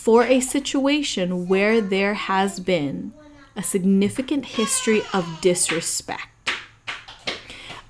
for 0.00 0.24
a 0.24 0.40
situation 0.40 1.46
where 1.46 1.78
there 1.78 2.14
has 2.14 2.58
been 2.58 3.12
a 3.54 3.62
significant 3.62 4.46
history 4.46 5.02
of 5.12 5.42
disrespect. 5.42 6.50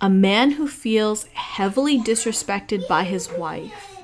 A 0.01 0.11
man 0.11 0.53
who 0.53 0.67
feels 0.67 1.27
heavily 1.35 2.01
disrespected 2.01 2.89
by 2.89 3.05
his 3.05 3.31
wife 3.31 3.97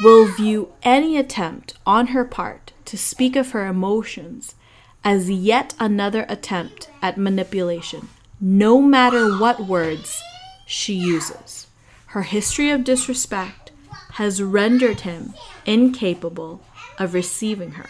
will 0.00 0.26
view 0.26 0.72
any 0.84 1.16
attempt 1.16 1.74
on 1.84 2.08
her 2.08 2.24
part 2.24 2.72
to 2.84 2.96
speak 2.96 3.34
of 3.34 3.50
her 3.50 3.66
emotions 3.66 4.54
as 5.02 5.28
yet 5.28 5.74
another 5.80 6.26
attempt 6.28 6.88
at 7.02 7.18
manipulation, 7.18 8.08
no 8.40 8.80
matter 8.80 9.36
what 9.38 9.66
words 9.66 10.22
she 10.66 10.94
uses. 10.94 11.66
Her 12.06 12.22
history 12.22 12.70
of 12.70 12.84
disrespect 12.84 13.72
has 14.12 14.40
rendered 14.40 15.00
him 15.00 15.34
incapable 15.66 16.62
of 16.98 17.14
receiving 17.14 17.72
her. 17.72 17.86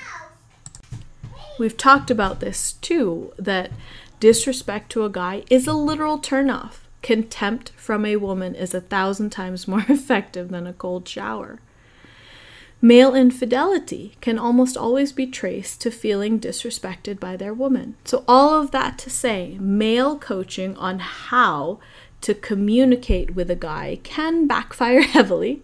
We've 1.58 1.76
talked 1.76 2.11
about 2.11 2.40
this 2.40 2.73
too 2.75 3.32
that 3.38 3.70
disrespect 4.20 4.90
to 4.92 5.04
a 5.04 5.11
guy 5.11 5.44
is 5.50 5.66
a 5.66 5.73
literal 5.73 6.18
turnoff. 6.18 6.78
Contempt 7.02 7.70
from 7.76 8.06
a 8.06 8.16
woman 8.16 8.54
is 8.54 8.75
a 8.75 8.80
thousand 8.80 9.30
times 9.30 9.68
more 9.68 9.84
effective 9.88 10.49
than 10.49 10.66
a 10.66 10.73
cold 10.73 11.08
shower. 11.08 11.61
Male 12.80 13.14
infidelity 13.14 14.14
can 14.20 14.38
almost 14.38 14.76
always 14.76 15.12
be 15.12 15.26
traced 15.26 15.80
to 15.80 15.90
feeling 15.90 16.38
disrespected 16.38 17.18
by 17.18 17.34
their 17.34 17.54
woman. 17.54 17.94
So, 18.04 18.25
all 18.28 18.61
of 18.61 18.73
that 18.73 18.99
to 18.99 19.11
say, 19.11 19.56
male 19.58 20.18
coaching 20.18 20.76
on 20.76 20.99
how 20.99 21.78
to 22.20 22.34
communicate 22.34 23.34
with 23.34 23.50
a 23.50 23.56
guy 23.56 24.00
can 24.02 24.46
backfire 24.46 25.00
heavily 25.16 25.62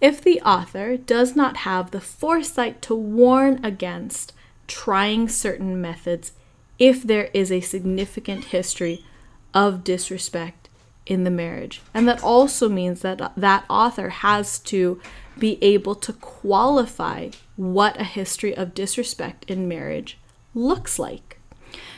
if 0.00 0.20
the 0.20 0.40
author 0.42 0.96
does 0.96 1.34
not 1.34 1.58
have 1.58 1.90
the 1.90 2.00
foresight 2.00 2.82
to 2.82 2.94
warn 2.94 3.64
against 3.64 4.32
trying 4.66 5.28
certain 5.28 5.80
methods 5.80 6.32
if 6.78 7.02
there 7.02 7.30
is 7.32 7.50
a 7.50 7.60
significant 7.60 8.46
history 8.46 9.04
of 9.54 9.84
disrespect 9.84 10.68
in 11.06 11.24
the 11.24 11.30
marriage. 11.30 11.80
And 11.94 12.06
that 12.08 12.22
also 12.22 12.68
means 12.68 13.00
that 13.00 13.32
that 13.36 13.64
author 13.70 14.08
has 14.10 14.58
to 14.60 15.00
be 15.38 15.62
able 15.62 15.94
to 15.94 16.12
qualify 16.12 17.30
what 17.56 17.98
a 18.00 18.04
history 18.04 18.56
of 18.56 18.74
disrespect 18.74 19.44
in 19.48 19.68
marriage 19.68 20.18
looks 20.54 20.98
like. 20.98 21.38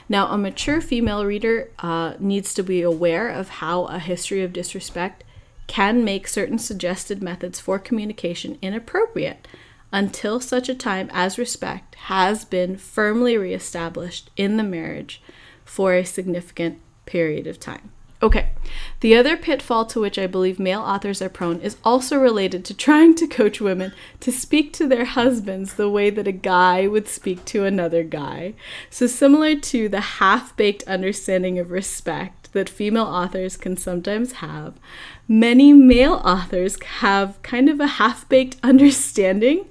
Now, 0.08 0.28
a 0.28 0.38
mature 0.38 0.80
female 0.80 1.24
reader 1.24 1.70
uh, 1.78 2.14
needs 2.18 2.54
to 2.54 2.62
be 2.62 2.82
aware 2.82 3.28
of 3.28 3.48
how 3.48 3.84
a 3.84 3.98
history 3.98 4.42
of 4.42 4.52
disrespect 4.52 5.24
can 5.68 6.02
make 6.04 6.26
certain 6.26 6.58
suggested 6.58 7.22
methods 7.22 7.60
for 7.60 7.78
communication 7.78 8.58
inappropriate 8.60 9.46
until 9.92 10.40
such 10.40 10.68
a 10.68 10.74
time 10.74 11.08
as 11.12 11.38
respect 11.38 11.94
has 11.94 12.44
been 12.44 12.76
firmly 12.76 13.38
reestablished 13.38 14.30
in 14.36 14.56
the 14.56 14.64
marriage 14.64 15.22
for 15.64 15.94
a 15.94 16.04
significant 16.04 16.80
period 17.06 17.46
of 17.46 17.60
time. 17.60 17.92
Okay, 18.20 18.48
the 18.98 19.14
other 19.14 19.36
pitfall 19.36 19.86
to 19.86 20.00
which 20.00 20.18
I 20.18 20.26
believe 20.26 20.58
male 20.58 20.80
authors 20.80 21.22
are 21.22 21.28
prone 21.28 21.60
is 21.60 21.76
also 21.84 22.18
related 22.18 22.64
to 22.64 22.74
trying 22.74 23.14
to 23.14 23.28
coach 23.28 23.60
women 23.60 23.92
to 24.18 24.32
speak 24.32 24.72
to 24.72 24.88
their 24.88 25.04
husbands 25.04 25.74
the 25.74 25.88
way 25.88 26.10
that 26.10 26.26
a 26.26 26.32
guy 26.32 26.88
would 26.88 27.06
speak 27.06 27.44
to 27.46 27.64
another 27.64 28.02
guy. 28.02 28.54
So, 28.90 29.06
similar 29.06 29.54
to 29.54 29.88
the 29.88 30.00
half 30.00 30.56
baked 30.56 30.82
understanding 30.88 31.60
of 31.60 31.70
respect 31.70 32.52
that 32.54 32.68
female 32.68 33.04
authors 33.04 33.56
can 33.56 33.76
sometimes 33.76 34.32
have, 34.32 34.74
many 35.28 35.72
male 35.72 36.20
authors 36.24 36.76
have 36.82 37.40
kind 37.42 37.68
of 37.68 37.78
a 37.78 37.86
half 37.86 38.28
baked 38.28 38.56
understanding 38.64 39.66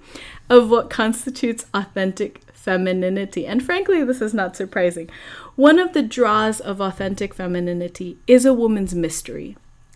of 0.50 0.70
what 0.70 0.90
constitutes 0.90 1.66
authentic 1.74 2.47
femininity. 2.68 3.48
And 3.48 3.64
frankly, 3.64 4.04
this 4.04 4.22
is 4.22 4.34
not 4.34 4.58
surprising. 4.58 5.10
One 5.56 5.80
of 5.80 5.94
the 5.94 6.04
draws 6.04 6.60
of 6.60 6.82
authentic 6.82 7.34
femininity 7.34 8.18
is 8.28 8.46
a 8.46 8.54
woman's 8.54 8.94
mystery. 8.94 9.56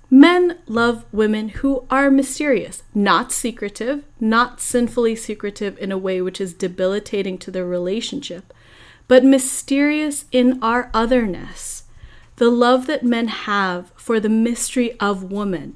Men 0.10 0.58
love 0.68 1.04
women 1.12 1.50
who 1.50 1.86
are 1.90 2.10
mysterious, 2.10 2.84
not 2.96 3.34
secretive, 3.34 4.06
not 4.22 4.62
sinfully 4.62 5.18
secretive 5.18 5.78
in 5.80 5.92
a 5.92 5.98
way 5.98 6.22
which 6.22 6.40
is 6.40 6.54
debilitating 6.54 7.38
to 7.40 7.51
their 7.51 7.66
relationship, 7.66 8.54
but 9.10 9.25
mysterious 9.25 10.24
in 10.32 10.58
our 10.63 10.90
otherness. 10.94 11.84
The 12.38 12.50
love 12.50 12.88
that 12.88 13.04
men 13.04 13.28
have 13.28 13.92
for 13.98 14.22
the 14.22 14.30
mystery 14.30 14.98
of 15.00 15.30
woman 15.30 15.75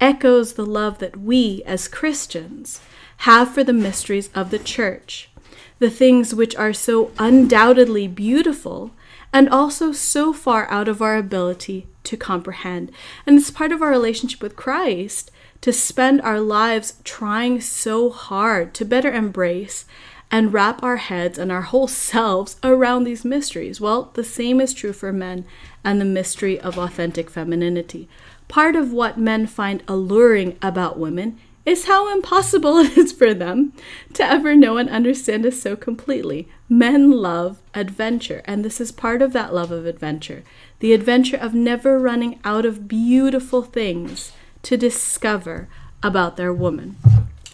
echoes 0.00 0.52
the 0.52 0.66
love 0.66 1.00
that 1.00 1.16
we, 1.16 1.64
as 1.66 1.88
Christians, 1.88 2.80
have 3.18 3.52
for 3.52 3.64
the 3.64 3.72
mysteries 3.72 4.30
of 4.32 4.50
the 4.50 4.60
church, 4.60 5.28
the 5.78 5.90
things 5.90 6.34
which 6.34 6.56
are 6.56 6.72
so 6.72 7.10
undoubtedly 7.18 8.08
beautiful 8.08 8.92
and 9.32 9.48
also 9.48 9.92
so 9.92 10.32
far 10.32 10.70
out 10.70 10.88
of 10.88 11.02
our 11.02 11.16
ability 11.16 11.86
to 12.04 12.16
comprehend. 12.16 12.90
And 13.26 13.38
it's 13.38 13.50
part 13.50 13.72
of 13.72 13.82
our 13.82 13.90
relationship 13.90 14.40
with 14.42 14.56
Christ 14.56 15.30
to 15.60 15.72
spend 15.72 16.20
our 16.22 16.40
lives 16.40 17.00
trying 17.04 17.60
so 17.60 18.10
hard 18.10 18.72
to 18.74 18.84
better 18.84 19.12
embrace 19.12 19.84
and 20.30 20.52
wrap 20.52 20.82
our 20.82 20.96
heads 20.96 21.38
and 21.38 21.52
our 21.52 21.62
whole 21.62 21.88
selves 22.08 22.56
around 22.62 23.04
these 23.04 23.24
mysteries. 23.24 23.80
Well, 23.80 24.10
the 24.14 24.24
same 24.24 24.60
is 24.60 24.72
true 24.72 24.92
for 24.92 25.12
men 25.12 25.44
and 25.84 26.00
the 26.00 26.04
mystery 26.04 26.58
of 26.58 26.78
authentic 26.78 27.30
femininity. 27.30 28.08
Part 28.48 28.76
of 28.76 28.92
what 28.92 29.18
men 29.18 29.46
find 29.46 29.82
alluring 29.88 30.56
about 30.62 30.98
women 30.98 31.38
is 31.66 31.86
how 31.86 32.10
impossible 32.14 32.78
it 32.78 32.96
is 32.96 33.12
for 33.12 33.34
them 33.34 33.72
to 34.14 34.24
ever 34.24 34.54
know 34.54 34.78
and 34.78 34.88
understand 34.88 35.44
us 35.44 35.60
so 35.60 35.76
completely. 35.76 36.48
Men 36.68 37.10
love 37.10 37.60
adventure, 37.74 38.40
and 38.46 38.64
this 38.64 38.80
is 38.80 38.92
part 38.92 39.20
of 39.20 39.32
that 39.34 39.52
love 39.52 39.70
of 39.70 39.84
adventure 39.84 40.42
the 40.78 40.92
adventure 40.92 41.38
of 41.38 41.54
never 41.54 41.98
running 41.98 42.38
out 42.44 42.66
of 42.66 42.86
beautiful 42.86 43.62
things 43.62 44.32
to 44.62 44.76
discover 44.76 45.68
about 46.02 46.36
their 46.36 46.52
woman. 46.52 46.96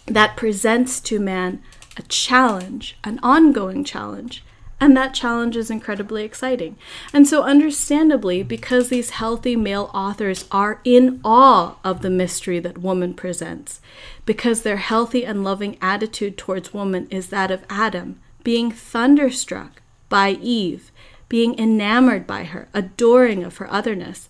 That 0.05 0.35
presents 0.35 0.99
to 1.01 1.19
man 1.19 1.61
a 1.95 2.01
challenge, 2.03 2.97
an 3.03 3.19
ongoing 3.23 3.83
challenge, 3.83 4.43
and 4.83 4.97
that 4.97 5.13
challenge 5.13 5.55
is 5.55 5.71
incredibly 5.71 6.25
exciting. 6.25 6.75
And 7.13 7.25
so, 7.25 7.43
understandably, 7.43 8.43
because 8.43 8.89
these 8.89 9.11
healthy 9.11 9.55
male 9.55 9.89
authors 9.93 10.43
are 10.51 10.81
in 10.83 11.21
awe 11.23 11.75
of 11.85 12.01
the 12.01 12.09
mystery 12.09 12.59
that 12.59 12.79
woman 12.79 13.13
presents, 13.13 13.79
because 14.25 14.63
their 14.63 14.75
healthy 14.75 15.25
and 15.25 15.41
loving 15.41 15.77
attitude 15.81 16.37
towards 16.37 16.73
woman 16.73 17.07
is 17.09 17.29
that 17.29 17.49
of 17.49 17.63
Adam, 17.69 18.19
being 18.43 18.73
thunderstruck 18.73 19.81
by 20.09 20.31
Eve, 20.41 20.91
being 21.29 21.57
enamored 21.57 22.27
by 22.27 22.43
her, 22.43 22.67
adoring 22.73 23.41
of 23.41 23.55
her 23.57 23.71
otherness, 23.71 24.27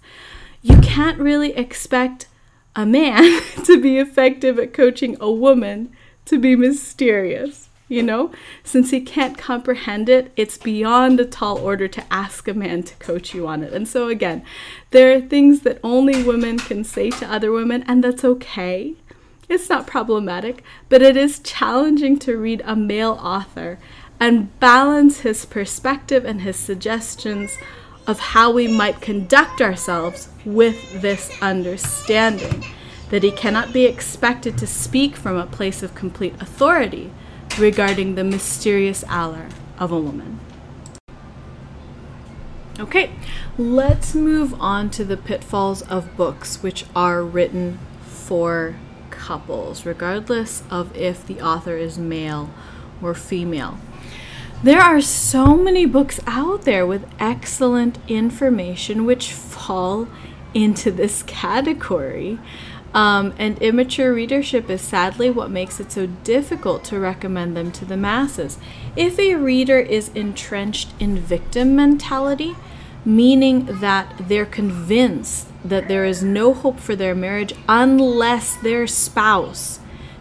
you 0.61 0.77
can't 0.81 1.17
really 1.17 1.57
expect 1.57 2.27
a 2.75 2.85
man 2.85 3.41
to 3.63 3.81
be 3.81 3.97
effective 3.97 4.59
at 4.59 4.71
coaching 4.71 5.17
a 5.19 5.31
woman 5.31 5.91
to 6.25 6.37
be 6.37 6.55
mysterious. 6.55 7.69
You 7.93 8.03
know? 8.03 8.31
Since 8.63 8.89
he 8.91 8.99
can't 9.01 9.37
comprehend 9.37 10.09
it, 10.09 10.31
it's 10.35 10.57
beyond 10.57 11.19
a 11.19 11.25
tall 11.25 11.59
order 11.59 11.87
to 11.87 12.03
ask 12.11 12.47
a 12.47 12.53
man 12.53 12.83
to 12.83 12.95
coach 12.95 13.33
you 13.33 13.47
on 13.47 13.63
it. 13.63 13.71
And 13.71 13.87
so, 13.87 14.07
again, 14.07 14.43
there 14.91 15.15
are 15.15 15.21
things 15.21 15.61
that 15.61 15.79
only 15.83 16.23
women 16.23 16.57
can 16.57 16.83
say 16.83 17.11
to 17.11 17.31
other 17.31 17.51
women, 17.51 17.83
and 17.87 18.03
that's 18.03 18.25
okay. 18.25 18.95
It's 19.47 19.69
not 19.69 19.85
problematic, 19.85 20.63
but 20.89 21.01
it 21.01 21.15
is 21.15 21.39
challenging 21.39 22.17
to 22.19 22.37
read 22.37 22.63
a 22.65 22.75
male 22.75 23.19
author 23.21 23.77
and 24.19 24.57
balance 24.59 25.19
his 25.19 25.45
perspective 25.45 26.25
and 26.25 26.41
his 26.41 26.55
suggestions 26.55 27.57
of 28.07 28.19
how 28.19 28.51
we 28.51 28.67
might 28.67 29.01
conduct 29.01 29.61
ourselves 29.61 30.29
with 30.45 31.01
this 31.01 31.31
understanding 31.41 32.63
that 33.09 33.23
he 33.23 33.31
cannot 33.31 33.71
be 33.71 33.85
expected 33.85 34.57
to 34.57 34.65
speak 34.65 35.15
from 35.15 35.37
a 35.37 35.45
place 35.45 35.83
of 35.83 35.93
complete 35.93 36.33
authority 36.41 37.11
regarding 37.57 38.15
the 38.15 38.23
mysterious 38.23 39.03
allure 39.09 39.49
of 39.77 39.91
a 39.91 39.99
woman. 39.99 40.39
Okay, 42.79 43.11
let's 43.57 44.15
move 44.15 44.59
on 44.59 44.89
to 44.91 45.05
the 45.05 45.17
pitfalls 45.17 45.83
of 45.83 46.17
books 46.17 46.63
which 46.63 46.85
are 46.95 47.23
written 47.23 47.77
for 48.03 48.75
couples, 49.11 49.85
regardless 49.85 50.63
of 50.71 50.95
if 50.97 51.25
the 51.25 51.39
author 51.39 51.77
is 51.77 51.97
male 51.99 52.49
or 53.01 53.13
female. 53.13 53.77
There 54.63 54.81
are 54.81 55.01
so 55.01 55.55
many 55.55 55.85
books 55.85 56.19
out 56.25 56.63
there 56.63 56.87
with 56.87 57.05
excellent 57.19 57.99
information 58.07 59.05
which 59.05 59.31
fall 59.31 60.07
into 60.53 60.89
this 60.89 61.21
category. 61.23 62.39
Um, 62.93 63.33
and 63.39 63.57
immature 63.59 64.13
readership 64.13 64.69
is 64.69 64.81
sadly 64.81 65.29
what 65.29 65.49
makes 65.49 65.79
it 65.79 65.91
so 65.91 66.05
difficult 66.05 66.83
to 66.85 66.99
recommend 66.99 67.57
them 67.57 67.71
to 67.71 67.85
the 67.85 67.97
masses. 67.97 68.59
If 68.95 69.17
a 69.17 69.33
reader 69.35 69.79
is 69.79 70.09
entrenched 70.09 70.89
in 70.99 71.17
victim 71.17 71.75
mentality, 71.75 72.55
meaning 73.03 73.65
that 73.79 74.13
they're 74.27 74.45
convinced 74.45 75.47
that 75.65 75.87
there 75.87 76.05
is 76.05 76.23
no 76.23 76.53
hope 76.53 76.79
for 76.79 76.95
their 76.95 77.15
marriage 77.15 77.53
unless 77.67 78.55
their 78.57 78.85
spouse 78.85 79.79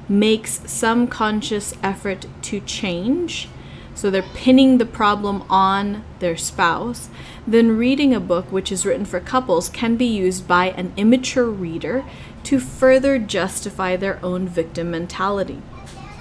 makes 0.08 0.60
some 0.70 1.06
conscious 1.06 1.74
effort 1.82 2.26
to 2.42 2.60
change, 2.60 3.48
so 3.94 4.10
they're 4.10 4.22
pinning 4.22 4.78
the 4.78 4.86
problem 4.86 5.44
on 5.50 6.04
their 6.18 6.36
spouse, 6.36 7.08
then 7.46 7.76
reading 7.76 8.14
a 8.14 8.20
book 8.20 8.50
which 8.50 8.72
is 8.72 8.86
written 8.86 9.04
for 9.04 9.20
couples 9.20 9.68
can 9.68 9.96
be 9.96 10.06
used 10.06 10.48
by 10.48 10.70
an 10.70 10.92
immature 10.96 11.48
reader 11.48 12.04
to 12.44 12.58
further 12.58 13.18
justify 13.18 13.96
their 13.96 14.24
own 14.24 14.48
victim 14.48 14.90
mentality. 14.90 15.62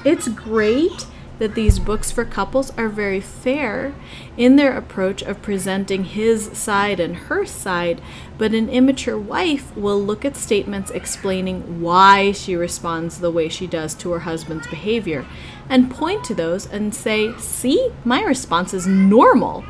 It's 0.03 0.27
great 0.27 1.05
that 1.41 1.55
these 1.55 1.79
books 1.79 2.11
for 2.11 2.23
couples 2.23 2.69
are 2.77 2.87
very 2.87 3.19
fair 3.19 3.95
in 4.37 4.57
their 4.57 4.77
approach 4.77 5.23
of 5.23 5.41
presenting 5.41 6.03
his 6.03 6.55
side 6.55 6.99
and 6.99 7.15
her 7.15 7.47
side, 7.47 7.99
but 8.37 8.53
an 8.53 8.69
immature 8.69 9.17
wife 9.17 9.75
will 9.75 9.99
look 9.99 10.23
at 10.23 10.35
statements 10.35 10.91
explaining 10.91 11.81
why 11.81 12.31
she 12.31 12.55
responds 12.55 13.19
the 13.19 13.31
way 13.31 13.49
she 13.49 13.65
does 13.65 13.95
to 13.95 14.11
her 14.11 14.19
husband's 14.19 14.67
behavior 14.67 15.25
and 15.71 15.89
point 15.89 16.23
to 16.25 16.35
those 16.35 16.67
and 16.67 16.93
say, 16.93 17.35
See, 17.39 17.91
my 18.03 18.21
response 18.21 18.73
is 18.73 18.85
normal. 18.85 19.63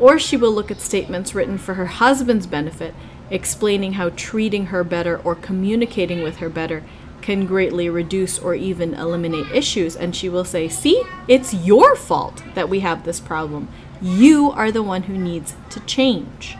Or 0.00 0.18
she 0.18 0.36
will 0.36 0.50
look 0.50 0.70
at 0.70 0.80
statements 0.80 1.34
written 1.34 1.58
for 1.58 1.74
her 1.74 1.86
husband's 1.86 2.46
benefit, 2.46 2.94
explaining 3.30 3.92
how 3.92 4.08
treating 4.16 4.66
her 4.66 4.82
better 4.82 5.18
or 5.18 5.34
communicating 5.34 6.22
with 6.22 6.38
her 6.38 6.48
better 6.48 6.82
can 7.20 7.46
greatly 7.46 7.88
reduce 7.88 8.38
or 8.38 8.54
even 8.54 8.94
eliminate 8.94 9.46
issues. 9.52 9.94
And 9.94 10.16
she 10.16 10.28
will 10.30 10.46
say, 10.46 10.68
See, 10.68 11.04
it's 11.28 11.52
your 11.52 11.94
fault 11.94 12.42
that 12.54 12.70
we 12.70 12.80
have 12.80 13.04
this 13.04 13.20
problem. 13.20 13.68
You 14.00 14.50
are 14.50 14.72
the 14.72 14.82
one 14.82 15.04
who 15.04 15.18
needs 15.18 15.54
to 15.70 15.80
change. 15.80 16.56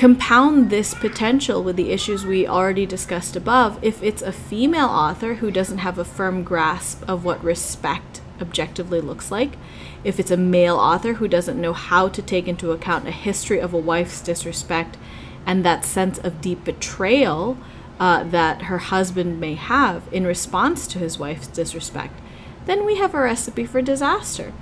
Compound 0.00 0.70
this 0.70 0.94
potential 0.94 1.62
with 1.62 1.76
the 1.76 1.90
issues 1.90 2.24
we 2.24 2.46
already 2.46 2.86
discussed 2.86 3.36
above 3.36 3.78
if 3.82 4.02
it's 4.02 4.22
a 4.22 4.32
female 4.32 4.86
author 4.86 5.34
who 5.34 5.50
doesn't 5.50 5.76
have 5.76 5.98
a 5.98 6.06
firm 6.06 6.42
grasp 6.42 7.06
of 7.06 7.22
what 7.22 7.44
respect 7.44 8.22
objectively 8.40 9.02
looks 9.02 9.30
like, 9.30 9.58
if 10.02 10.18
it's 10.18 10.30
a 10.30 10.38
male 10.38 10.76
author 10.76 11.12
who 11.12 11.28
doesn't 11.28 11.60
know 11.60 11.74
how 11.74 12.08
to 12.08 12.22
take 12.22 12.48
into 12.48 12.72
account 12.72 13.06
a 13.06 13.10
history 13.10 13.60
of 13.60 13.74
a 13.74 13.78
wife's 13.78 14.22
disrespect 14.22 14.96
and 15.44 15.66
that 15.66 15.84
sense 15.84 16.16
of 16.20 16.40
deep 16.40 16.64
betrayal 16.64 17.58
uh, 17.98 18.24
that 18.24 18.62
her 18.62 18.78
husband 18.78 19.38
may 19.38 19.52
have 19.52 20.04
in 20.10 20.26
response 20.26 20.86
to 20.86 20.98
his 20.98 21.18
wife's 21.18 21.46
disrespect, 21.46 22.18
then 22.64 22.86
we 22.86 22.96
have 22.96 23.12
a 23.12 23.20
recipe 23.20 23.66
for 23.66 23.82
disaster. 23.82 24.54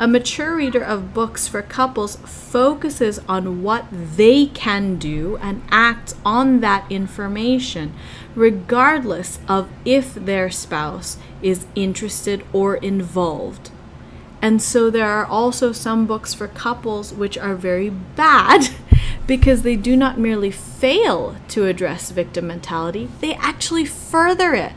A 0.00 0.08
mature 0.08 0.56
reader 0.56 0.82
of 0.82 1.14
books 1.14 1.46
for 1.46 1.62
couples 1.62 2.16
focuses 2.16 3.20
on 3.28 3.62
what 3.62 3.86
they 3.90 4.46
can 4.46 4.96
do 4.96 5.38
and 5.40 5.62
acts 5.70 6.16
on 6.24 6.60
that 6.60 6.90
information, 6.90 7.94
regardless 8.34 9.38
of 9.46 9.68
if 9.84 10.14
their 10.14 10.50
spouse 10.50 11.16
is 11.42 11.66
interested 11.76 12.44
or 12.52 12.74
involved. 12.76 13.70
And 14.42 14.60
so 14.60 14.90
there 14.90 15.08
are 15.08 15.24
also 15.24 15.70
some 15.70 16.06
books 16.06 16.34
for 16.34 16.48
couples 16.48 17.14
which 17.14 17.38
are 17.38 17.54
very 17.54 17.88
bad 17.88 18.70
because 19.28 19.62
they 19.62 19.76
do 19.76 19.96
not 19.96 20.18
merely 20.18 20.50
fail 20.50 21.36
to 21.48 21.66
address 21.66 22.10
victim 22.10 22.48
mentality, 22.48 23.08
they 23.20 23.34
actually 23.34 23.84
further 23.84 24.54
it 24.54 24.74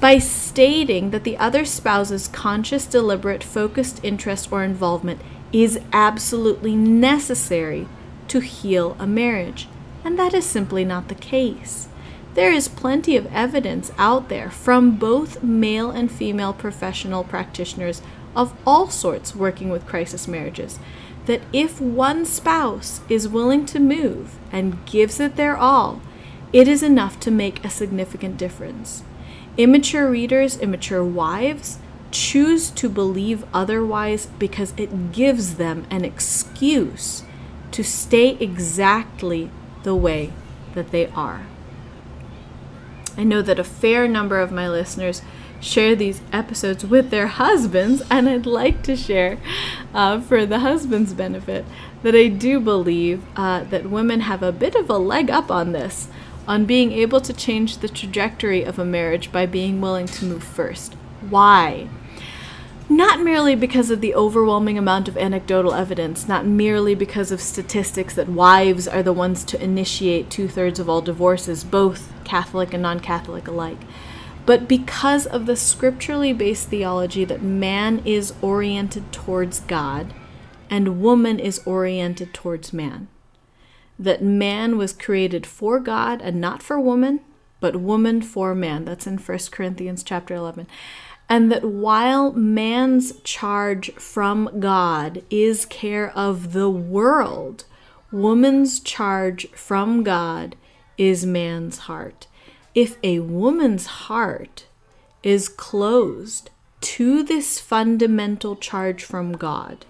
by 0.00 0.18
stating 0.18 1.10
that 1.10 1.24
the 1.24 1.36
other 1.38 1.64
spouse's 1.64 2.28
conscious, 2.28 2.86
deliberate, 2.86 3.42
focused 3.42 4.00
interest 4.02 4.52
or 4.52 4.62
involvement 4.62 5.20
is 5.52 5.80
absolutely 5.92 6.74
necessary 6.76 7.88
to 8.28 8.40
heal 8.40 8.96
a 8.98 9.06
marriage. 9.06 9.68
And 10.04 10.18
that 10.18 10.34
is 10.34 10.44
simply 10.44 10.84
not 10.84 11.08
the 11.08 11.14
case. 11.14 11.88
There 12.34 12.52
is 12.52 12.68
plenty 12.68 13.16
of 13.16 13.32
evidence 13.32 13.90
out 13.96 14.28
there 14.28 14.50
from 14.50 14.98
both 14.98 15.42
male 15.42 15.90
and 15.90 16.12
female 16.12 16.52
professional 16.52 17.24
practitioners 17.24 18.02
of 18.36 18.54
all 18.66 18.90
sorts 18.90 19.34
working 19.34 19.70
with 19.70 19.86
crisis 19.86 20.28
marriages 20.28 20.78
that 21.24 21.40
if 21.52 21.80
one 21.80 22.24
spouse 22.24 23.00
is 23.08 23.28
willing 23.28 23.66
to 23.66 23.80
move 23.80 24.38
and 24.52 24.84
gives 24.86 25.18
it 25.18 25.36
their 25.36 25.56
all, 25.56 26.00
it 26.52 26.68
is 26.68 26.82
enough 26.82 27.18
to 27.20 27.30
make 27.30 27.64
a 27.64 27.70
significant 27.70 28.36
difference. 28.36 29.02
Immature 29.56 30.10
readers, 30.10 30.58
immature 30.58 31.04
wives, 31.04 31.78
choose 32.10 32.70
to 32.70 32.88
believe 32.88 33.44
otherwise 33.52 34.26
because 34.38 34.74
it 34.76 35.12
gives 35.12 35.56
them 35.56 35.86
an 35.90 36.04
excuse 36.04 37.24
to 37.72 37.82
stay 37.82 38.36
exactly 38.40 39.50
the 39.82 39.94
way 39.94 40.32
that 40.74 40.90
they 40.90 41.06
are. 41.08 41.46
I 43.16 43.24
know 43.24 43.40
that 43.42 43.58
a 43.58 43.64
fair 43.64 44.06
number 44.06 44.40
of 44.40 44.52
my 44.52 44.68
listeners 44.68 45.22
share 45.60 45.96
these 45.96 46.20
episodes 46.32 46.84
with 46.84 47.10
their 47.10 47.28
husbands, 47.28 48.02
and 48.10 48.28
I'd 48.28 48.46
like 48.46 48.82
to 48.84 48.96
share 48.96 49.38
uh, 49.94 50.20
for 50.20 50.44
the 50.44 50.58
husband's 50.58 51.14
benefit 51.14 51.64
that 52.02 52.14
I 52.14 52.28
do 52.28 52.60
believe 52.60 53.22
uh, 53.36 53.64
that 53.64 53.90
women 53.90 54.20
have 54.20 54.42
a 54.42 54.52
bit 54.52 54.74
of 54.74 54.90
a 54.90 54.98
leg 54.98 55.30
up 55.30 55.50
on 55.50 55.72
this, 55.72 56.08
on 56.46 56.64
being 56.64 56.92
able 56.92 57.20
to 57.20 57.32
change 57.32 57.78
the 57.78 57.88
trajectory 57.88 58.62
of 58.62 58.78
a 58.78 58.84
marriage 58.84 59.32
by 59.32 59.46
being 59.46 59.80
willing 59.80 60.06
to 60.06 60.24
move 60.24 60.44
first. 60.44 60.94
Why? 61.28 61.88
Not 62.88 63.20
merely 63.20 63.56
because 63.56 63.90
of 63.90 64.00
the 64.00 64.14
overwhelming 64.14 64.78
amount 64.78 65.08
of 65.08 65.16
anecdotal 65.16 65.74
evidence, 65.74 66.28
not 66.28 66.46
merely 66.46 66.94
because 66.94 67.32
of 67.32 67.40
statistics 67.40 68.14
that 68.14 68.28
wives 68.28 68.86
are 68.86 69.02
the 69.02 69.12
ones 69.12 69.42
to 69.44 69.62
initiate 69.62 70.30
two 70.30 70.46
thirds 70.46 70.78
of 70.78 70.88
all 70.88 71.00
divorces, 71.00 71.64
both 71.64 72.12
Catholic 72.24 72.72
and 72.72 72.82
non 72.82 73.00
Catholic 73.00 73.48
alike 73.48 73.80
but 74.46 74.68
because 74.68 75.26
of 75.26 75.44
the 75.44 75.56
scripturally 75.56 76.32
based 76.32 76.68
theology 76.68 77.24
that 77.24 77.42
man 77.42 78.00
is 78.04 78.32
oriented 78.40 79.12
towards 79.12 79.60
God 79.60 80.14
and 80.70 81.02
woman 81.02 81.38
is 81.40 81.60
oriented 81.66 82.32
towards 82.32 82.72
man. 82.72 83.08
That 83.98 84.22
man 84.22 84.76
was 84.76 84.92
created 84.92 85.46
for 85.46 85.80
God 85.80 86.20
and 86.20 86.40
not 86.40 86.62
for 86.62 86.78
woman, 86.78 87.20
but 87.60 87.76
woman 87.76 88.22
for 88.22 88.54
man. 88.54 88.84
That's 88.84 89.06
in 89.06 89.18
1 89.18 89.38
Corinthians 89.50 90.02
chapter 90.02 90.34
11. 90.34 90.66
And 91.28 91.50
that 91.50 91.64
while 91.64 92.32
man's 92.32 93.20
charge 93.22 93.92
from 93.94 94.60
God 94.60 95.22
is 95.30 95.64
care 95.66 96.10
of 96.16 96.52
the 96.52 96.70
world, 96.70 97.64
woman's 98.12 98.78
charge 98.80 99.48
from 99.50 100.02
God 100.04 100.54
is 100.96 101.26
man's 101.26 101.78
heart 101.78 102.26
if 102.76 102.98
a 103.02 103.20
woman's 103.20 103.86
heart 103.86 104.66
is 105.22 105.48
closed 105.48 106.50
to 106.82 107.22
this 107.22 107.58
fundamental 107.58 108.54
charge 108.54 109.02
from 109.02 109.32
God 109.32 109.86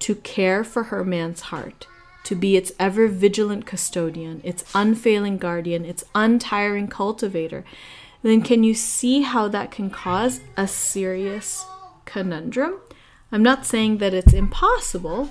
to 0.00 0.16
care 0.16 0.64
for 0.64 0.84
her 0.84 1.04
man's 1.04 1.42
heart, 1.42 1.86
to 2.28 2.34
be 2.34 2.58
its 2.58 2.72
ever 2.78 3.08
vigilant 3.08 3.64
custodian, 3.64 4.42
its 4.44 4.62
unfailing 4.74 5.38
guardian, 5.38 5.86
its 5.86 6.04
untiring 6.14 6.86
cultivator, 6.86 7.64
then 8.22 8.42
can 8.42 8.62
you 8.62 8.74
see 8.74 9.22
how 9.22 9.48
that 9.48 9.70
can 9.70 9.88
cause 9.88 10.42
a 10.54 10.68
serious 10.68 11.64
conundrum. 12.04 12.78
I'm 13.32 13.42
not 13.42 13.64
saying 13.64 13.96
that 13.98 14.12
it's 14.12 14.34
impossible. 14.34 15.30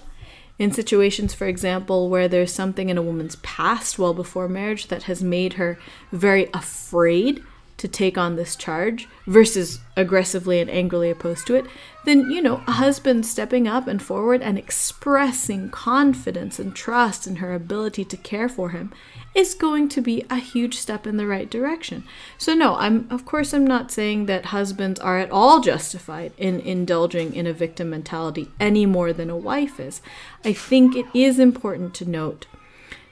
In 0.57 0.71
situations, 0.71 1.35
for 1.35 1.45
example, 1.45 2.09
where 2.09 2.27
there's 2.27 2.51
something 2.51 2.89
in 2.89 2.97
a 2.97 3.03
woman's 3.03 3.35
past 3.37 3.99
well 3.99 4.15
before 4.15 4.49
marriage 4.49 4.87
that 4.87 5.03
has 5.03 5.21
made 5.21 5.53
her 5.53 5.77
very 6.11 6.49
afraid 6.51 7.43
to 7.77 7.87
take 7.87 8.17
on 8.17 8.35
this 8.35 8.55
charge 8.55 9.07
versus 9.27 9.79
aggressively 9.95 10.59
and 10.59 10.69
angrily 10.69 11.09
opposed 11.09 11.45
to 11.47 11.55
it, 11.55 11.65
then, 12.05 12.31
you 12.31 12.41
know, 12.41 12.63
a 12.67 12.73
husband 12.73 13.25
stepping 13.25 13.67
up 13.67 13.87
and 13.87 14.01
forward 14.01 14.41
and 14.41 14.57
expressing 14.57 15.69
confidence 15.69 16.57
and 16.57 16.75
trust 16.75 17.27
in 17.27 17.37
her 17.37 17.53
ability 17.53 18.03
to 18.05 18.17
care 18.17 18.49
for 18.49 18.69
him 18.69 18.91
is 19.35 19.53
going 19.53 19.87
to 19.87 20.01
be 20.01 20.25
a 20.29 20.37
huge 20.37 20.75
step 20.75 21.05
in 21.05 21.17
the 21.17 21.27
right 21.27 21.51
direction. 21.51 22.03
So 22.39 22.55
no, 22.55 22.75
I'm 22.75 23.07
of 23.11 23.25
course 23.25 23.53
I'm 23.53 23.67
not 23.67 23.91
saying 23.91 24.25
that 24.25 24.45
husbands 24.45 24.99
are 24.99 25.19
at 25.19 25.29
all 25.29 25.59
justified 25.59 26.31
in 26.37 26.59
indulging 26.61 27.35
in 27.35 27.45
a 27.45 27.53
victim 27.53 27.91
mentality 27.91 28.49
any 28.59 28.87
more 28.87 29.13
than 29.13 29.29
a 29.29 29.37
wife 29.37 29.79
is. 29.79 30.01
I 30.43 30.53
think 30.53 30.95
it 30.95 31.05
is 31.13 31.37
important 31.37 31.93
to 31.95 32.09
note 32.09 32.47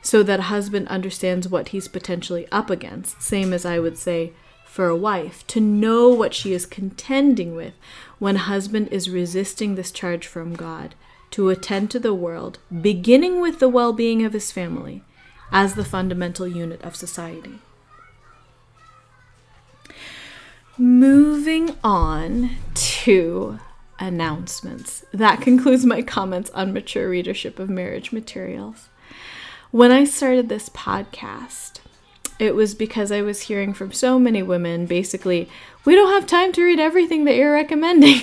so 0.01 0.23
that 0.23 0.39
a 0.39 0.43
husband 0.43 0.87
understands 0.87 1.47
what 1.47 1.69
he's 1.69 1.87
potentially 1.87 2.47
up 2.51 2.69
against, 2.69 3.21
same 3.21 3.53
as 3.53 3.65
I 3.65 3.79
would 3.79 3.97
say 3.97 4.33
for 4.75 4.89
a 4.89 4.97
wife 4.97 5.47
to 5.47 5.61
know 5.61 6.09
what 6.09 6.33
she 6.33 6.51
is 6.51 6.65
contending 6.65 7.55
with 7.55 7.73
when 8.19 8.35
a 8.35 8.39
husband 8.39 8.89
is 8.91 9.09
resisting 9.09 9.75
this 9.75 9.89
charge 9.89 10.27
from 10.27 10.53
God 10.53 10.95
to 11.31 11.47
attend 11.47 11.89
to 11.91 11.99
the 11.99 12.13
world, 12.13 12.59
beginning 12.81 13.39
with 13.39 13.59
the 13.59 13.69
well 13.69 13.93
being 13.93 14.25
of 14.25 14.33
his 14.33 14.51
family, 14.51 15.01
as 15.49 15.75
the 15.75 15.85
fundamental 15.85 16.45
unit 16.45 16.81
of 16.81 16.93
society. 16.93 17.59
Moving 20.77 21.77
on 21.81 22.57
to 22.73 23.59
announcements. 23.97 25.05
That 25.13 25.39
concludes 25.39 25.85
my 25.85 26.01
comments 26.01 26.49
on 26.49 26.73
mature 26.73 27.09
readership 27.09 27.59
of 27.59 27.69
marriage 27.69 28.11
materials. 28.11 28.89
When 29.71 29.93
I 29.93 30.03
started 30.03 30.49
this 30.49 30.67
podcast, 30.67 31.79
it 32.39 32.55
was 32.55 32.75
because 32.75 33.11
I 33.11 33.21
was 33.21 33.43
hearing 33.43 33.73
from 33.73 33.91
so 33.91 34.19
many 34.19 34.43
women 34.43 34.85
basically, 34.85 35.49
we 35.85 35.95
don't 35.95 36.13
have 36.13 36.27
time 36.27 36.51
to 36.53 36.63
read 36.63 36.79
everything 36.79 37.25
that 37.25 37.35
you're 37.35 37.53
recommending. 37.53 38.21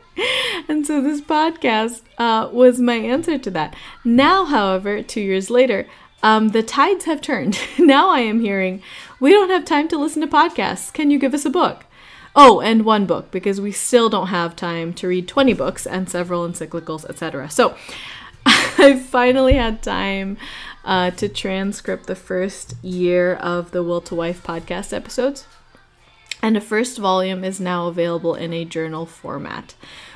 and 0.68 0.86
so 0.86 1.00
this 1.00 1.20
podcast 1.20 2.02
uh, 2.18 2.48
was 2.52 2.80
my 2.80 2.94
answer 2.94 3.38
to 3.38 3.50
that. 3.50 3.74
Now, 4.04 4.44
however, 4.44 5.02
two 5.02 5.20
years 5.20 5.50
later, 5.50 5.86
um, 6.22 6.48
the 6.48 6.62
tides 6.62 7.04
have 7.04 7.20
turned. 7.20 7.58
now 7.78 8.10
I 8.10 8.20
am 8.20 8.40
hearing, 8.40 8.82
we 9.20 9.30
don't 9.30 9.50
have 9.50 9.64
time 9.64 9.88
to 9.88 9.98
listen 9.98 10.20
to 10.22 10.28
podcasts. 10.28 10.92
Can 10.92 11.10
you 11.10 11.18
give 11.18 11.34
us 11.34 11.44
a 11.44 11.50
book? 11.50 11.84
Oh, 12.34 12.60
and 12.60 12.84
one 12.84 13.06
book 13.06 13.30
because 13.30 13.62
we 13.62 13.72
still 13.72 14.10
don't 14.10 14.26
have 14.26 14.54
time 14.54 14.92
to 14.94 15.08
read 15.08 15.26
20 15.26 15.54
books 15.54 15.86
and 15.86 16.08
several 16.08 16.46
encyclicals, 16.46 17.08
etc. 17.08 17.48
So 17.48 17.76
I 18.46 19.02
finally 19.02 19.54
had 19.54 19.82
time 19.82 20.36
uh, 20.86 21.10
to 21.10 21.28
transcript 21.28 22.06
the 22.06 22.14
first 22.14 22.76
year 22.82 23.34
of 23.34 23.72
the 23.72 23.82
Will 23.82 24.00
to 24.02 24.14
Wife 24.14 24.42
podcast 24.42 24.92
episodes. 24.92 25.44
And 26.42 26.54
the 26.54 26.60
first 26.60 26.98
volume 26.98 27.42
is 27.42 27.58
now 27.58 27.88
available 27.88 28.34
in 28.34 28.52
a 28.52 28.64
journal 28.64 29.04
format, 29.04 29.74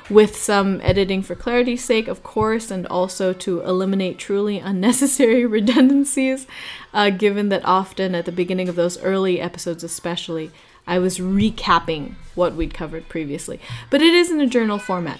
with 0.09 0.35
some 0.35 0.79
editing 0.81 1.23
for 1.23 1.35
clarity's 1.35 1.83
sake, 1.83 2.07
of 2.07 2.23
course, 2.23 2.71
and 2.71 2.87
also 2.87 3.33
to 3.33 3.61
eliminate 3.61 4.17
truly 4.17 4.59
unnecessary 4.71 5.45
redundancies, 5.45 6.47
uh, 6.93 7.09
given 7.09 7.49
that 7.49 7.65
often 7.65 8.15
at 8.15 8.25
the 8.25 8.31
beginning 8.31 8.69
of 8.69 8.75
those 8.75 9.01
early 9.01 9.41
episodes, 9.41 9.83
especially, 9.83 10.51
I 10.87 10.99
was 10.99 11.19
recapping 11.19 12.15
what 12.33 12.55
we'd 12.55 12.73
covered 12.73 13.09
previously. 13.09 13.59
But 13.89 14.01
it 14.01 14.13
is 14.13 14.31
in 14.31 14.39
a 14.39 14.47
journal 14.47 14.79
format, 14.79 15.19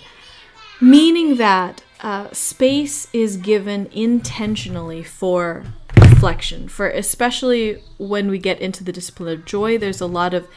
meaning 0.79 1.35
that 1.37 1.83
uh, 2.01 2.31
space 2.31 3.07
is 3.13 3.37
given 3.37 3.87
intentionally 3.91 5.03
for 5.03 5.63
reflection 5.97 6.67
for 6.67 6.89
especially 6.89 7.81
when 7.97 8.29
we 8.29 8.39
get 8.39 8.59
into 8.59 8.83
the 8.83 8.91
discipline 8.91 9.33
of 9.33 9.45
joy 9.45 9.77
there's 9.77 10.01
a 10.01 10.05
lot 10.05 10.33
of 10.33 10.47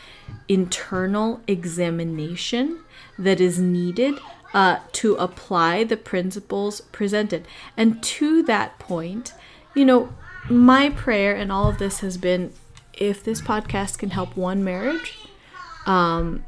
internal 0.48 1.40
examination 1.46 2.78
that 3.18 3.40
is 3.40 3.58
needed 3.58 4.14
uh, 4.52 4.78
to 4.92 5.16
apply 5.16 5.82
the 5.82 5.96
principles 5.96 6.80
presented. 6.92 7.46
And 7.76 8.02
to 8.02 8.42
that 8.44 8.78
point 8.78 9.32
you 9.74 9.84
know 9.84 10.14
my 10.48 10.90
prayer 10.90 11.34
and 11.34 11.50
all 11.50 11.68
of 11.68 11.78
this 11.78 12.00
has 12.00 12.16
been 12.16 12.52
if 12.92 13.24
this 13.24 13.40
podcast 13.40 13.98
can 13.98 14.10
help 14.10 14.36
one 14.36 14.62
marriage 14.62 15.18
um, 15.86 16.44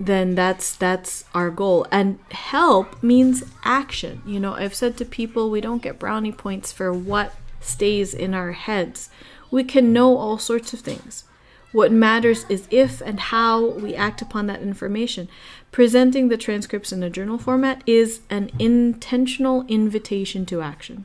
then 0.00 0.34
that's 0.34 0.74
that's 0.76 1.24
our 1.34 1.50
goal. 1.50 1.86
And 1.90 2.18
help 2.30 3.02
means 3.02 3.44
action. 3.64 4.22
You 4.26 4.40
know 4.40 4.54
i've 4.54 4.74
said 4.74 4.96
to 4.96 5.04
people 5.04 5.50
we 5.50 5.60
don't 5.60 5.82
get 5.82 5.98
brownie 5.98 6.32
points 6.32 6.72
for 6.72 6.92
what 6.92 7.34
stays 7.60 8.14
in 8.14 8.34
our 8.34 8.52
heads. 8.52 9.10
We 9.50 9.64
can 9.64 9.92
know 9.92 10.16
all 10.16 10.38
sorts 10.38 10.72
of 10.72 10.80
things. 10.80 11.24
What 11.72 11.92
matters 11.92 12.46
is 12.48 12.66
if 12.70 13.02
and 13.02 13.20
how 13.20 13.66
we 13.66 13.94
act 13.94 14.22
upon 14.22 14.46
that 14.46 14.62
information. 14.62 15.28
Presenting 15.70 16.28
the 16.28 16.38
transcripts 16.38 16.92
in 16.92 17.02
a 17.02 17.10
journal 17.10 17.36
format 17.36 17.82
is 17.86 18.20
an 18.30 18.50
intentional 18.58 19.66
invitation 19.68 20.46
to 20.46 20.62
action 20.62 21.04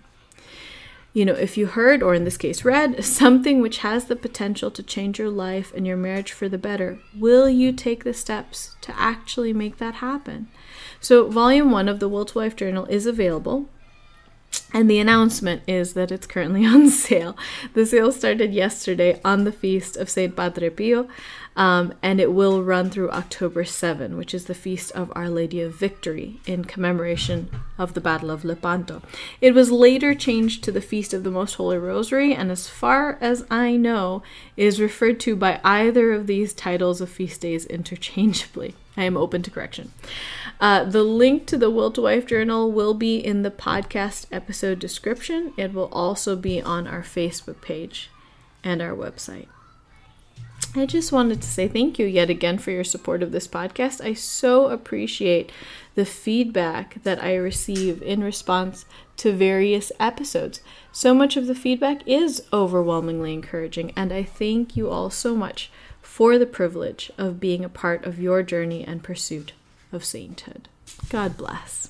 you 1.13 1.26
know, 1.26 1.34
if 1.34 1.58
you 1.58 1.67
heard, 1.67 2.02
or 2.02 2.15
in 2.15 2.23
this 2.23 2.38
case 2.38 2.65
read, 2.65 3.04
something 3.06 3.62
which 3.62 3.80
has 3.80 4.06
the 4.06 4.15
potential 4.15 4.71
to 4.71 4.84
change 4.84 5.19
your 5.19 5.30
life 5.30 5.71
and 5.76 5.86
your 5.86 5.97
marriage 5.97 6.32
for 6.32 6.49
the 6.49 6.58
better, 6.58 6.99
will 7.17 7.47
you 7.47 7.71
take 7.71 8.04
the 8.04 8.13
steps 8.13 8.76
to 8.82 8.99
actually 8.99 9.54
make 9.54 9.78
that 9.78 9.95
happen? 9.95 10.47
So, 10.99 11.30
volume 11.30 11.71
one 11.71 11.88
of 11.88 11.99
the 11.99 12.10
Will 12.10 12.26
to 12.26 12.39
Wife 12.39 12.56
Journal 12.56 12.86
is 12.86 13.06
available. 13.06 13.69
And 14.71 14.89
the 14.89 14.99
announcement 14.99 15.63
is 15.67 15.93
that 15.93 16.12
it's 16.12 16.28
currently 16.28 16.65
on 16.65 16.89
sale. 16.89 17.36
The 17.73 17.86
sale 17.86 18.12
started 18.12 18.54
yesterday 18.54 19.19
on 19.23 19.43
the 19.43 19.52
feast 19.52 19.97
of 19.97 20.10
St. 20.10 20.36
Padre 20.36 20.69
Pio, 20.69 21.08
um, 21.56 21.94
and 22.02 22.20
it 22.20 22.34
will 22.34 22.63
run 22.63 22.89
through 22.89 23.12
October 23.12 23.63
7, 23.63 24.18
which 24.18 24.34
is 24.34 24.46
the 24.46 24.56
feast 24.56 24.92
of 24.94 25.12
Our 25.16 25.30
Lady 25.30 25.62
of 25.62 25.76
Victory 25.76 26.39
in 26.46 26.66
commemoration 26.66 27.50
of 27.78 27.94
the 27.94 28.02
Battle 28.02 28.32
of 28.32 28.44
Lepanto. 28.44 29.02
It 29.39 29.54
was 29.54 29.72
later 29.72 30.16
changed 30.16 30.63
to 30.63 30.72
the 30.72 30.82
Feast 30.82 31.13
of 31.13 31.24
the 31.24 31.32
Most 31.32 31.56
Holy 31.56 31.78
Rosary, 31.78 32.34
and 32.34 32.52
as 32.52 32.68
far 32.68 33.18
as 33.22 33.46
I 33.52 33.76
know, 33.76 34.24
is 34.58 34.82
referred 34.82 35.20
to 35.22 35.36
by 35.36 35.60
either 35.63 36.12
of 36.12 36.28
these 36.28 36.54
titles 36.54 37.02
of 37.02 37.10
feast 37.10 37.42
days 37.42 37.66
interchangeably. 37.66 38.76
I 38.98 39.04
am 39.04 39.18
open 39.18 39.42
to 39.44 39.52
correction. 39.52 39.92
Uh, 40.60 40.84
the 40.84 41.04
link 41.04 41.48
to 41.48 41.58
the 41.58 41.72
Will 41.72 41.92
to 41.92 42.02
Wife 42.02 42.28
journal 42.28 42.72
will 42.72 42.94
be 42.94 43.18
in 43.18 43.42
the 43.42 43.52
podcast 43.52 44.28
episode 44.32 44.80
description. 44.80 45.54
It 45.58 45.74
will 45.74 45.89
also 45.92 46.36
be 46.36 46.62
on 46.62 46.88
our 46.88 47.02
Facebook 47.02 47.62
page 47.62 48.10
and 48.63 48.82
our 48.82 48.96
website. 48.96 49.48
I 50.76 50.88
just 50.88 51.12
wanted 51.12 51.40
to 51.44 51.48
say 51.48 51.68
thank 51.68 52.00
you 52.00 52.08
yet 52.08 52.32
again 52.32 52.58
for 52.58 52.72
your 52.72 52.84
support 52.84 53.22
of 53.22 53.32
this 53.32 53.48
podcast. 53.48 54.04
I 54.04 54.14
so 54.14 54.70
appreciate 54.70 55.52
the 55.94 56.04
feedback 56.04 57.04
that 57.04 57.24
I 57.24 57.36
receive 57.36 58.02
in 58.02 58.24
response 58.24 58.86
to 59.18 59.32
various 59.32 59.92
episodes. 60.00 60.62
So 60.92 61.14
much 61.14 61.38
of 61.38 61.46
the 61.46 61.54
feedback 61.54 62.02
is 62.08 62.44
overwhelmingly 62.52 63.34
encouraging, 63.34 63.94
and 63.96 64.12
I 64.12 64.24
thank 64.24 64.76
you 64.76 64.90
all 64.90 65.12
so 65.12 65.36
much 65.36 65.72
for 66.02 66.40
the 66.40 66.48
privilege 66.48 67.12
of 67.20 67.40
being 67.40 67.64
a 67.64 67.70
part 67.70 68.06
of 68.06 68.20
your 68.20 68.42
journey 68.42 68.84
and 68.84 69.04
pursuit 69.04 69.54
of 69.92 70.04
sainthood. 70.04 70.70
God 71.10 71.38
bless. 71.38 71.90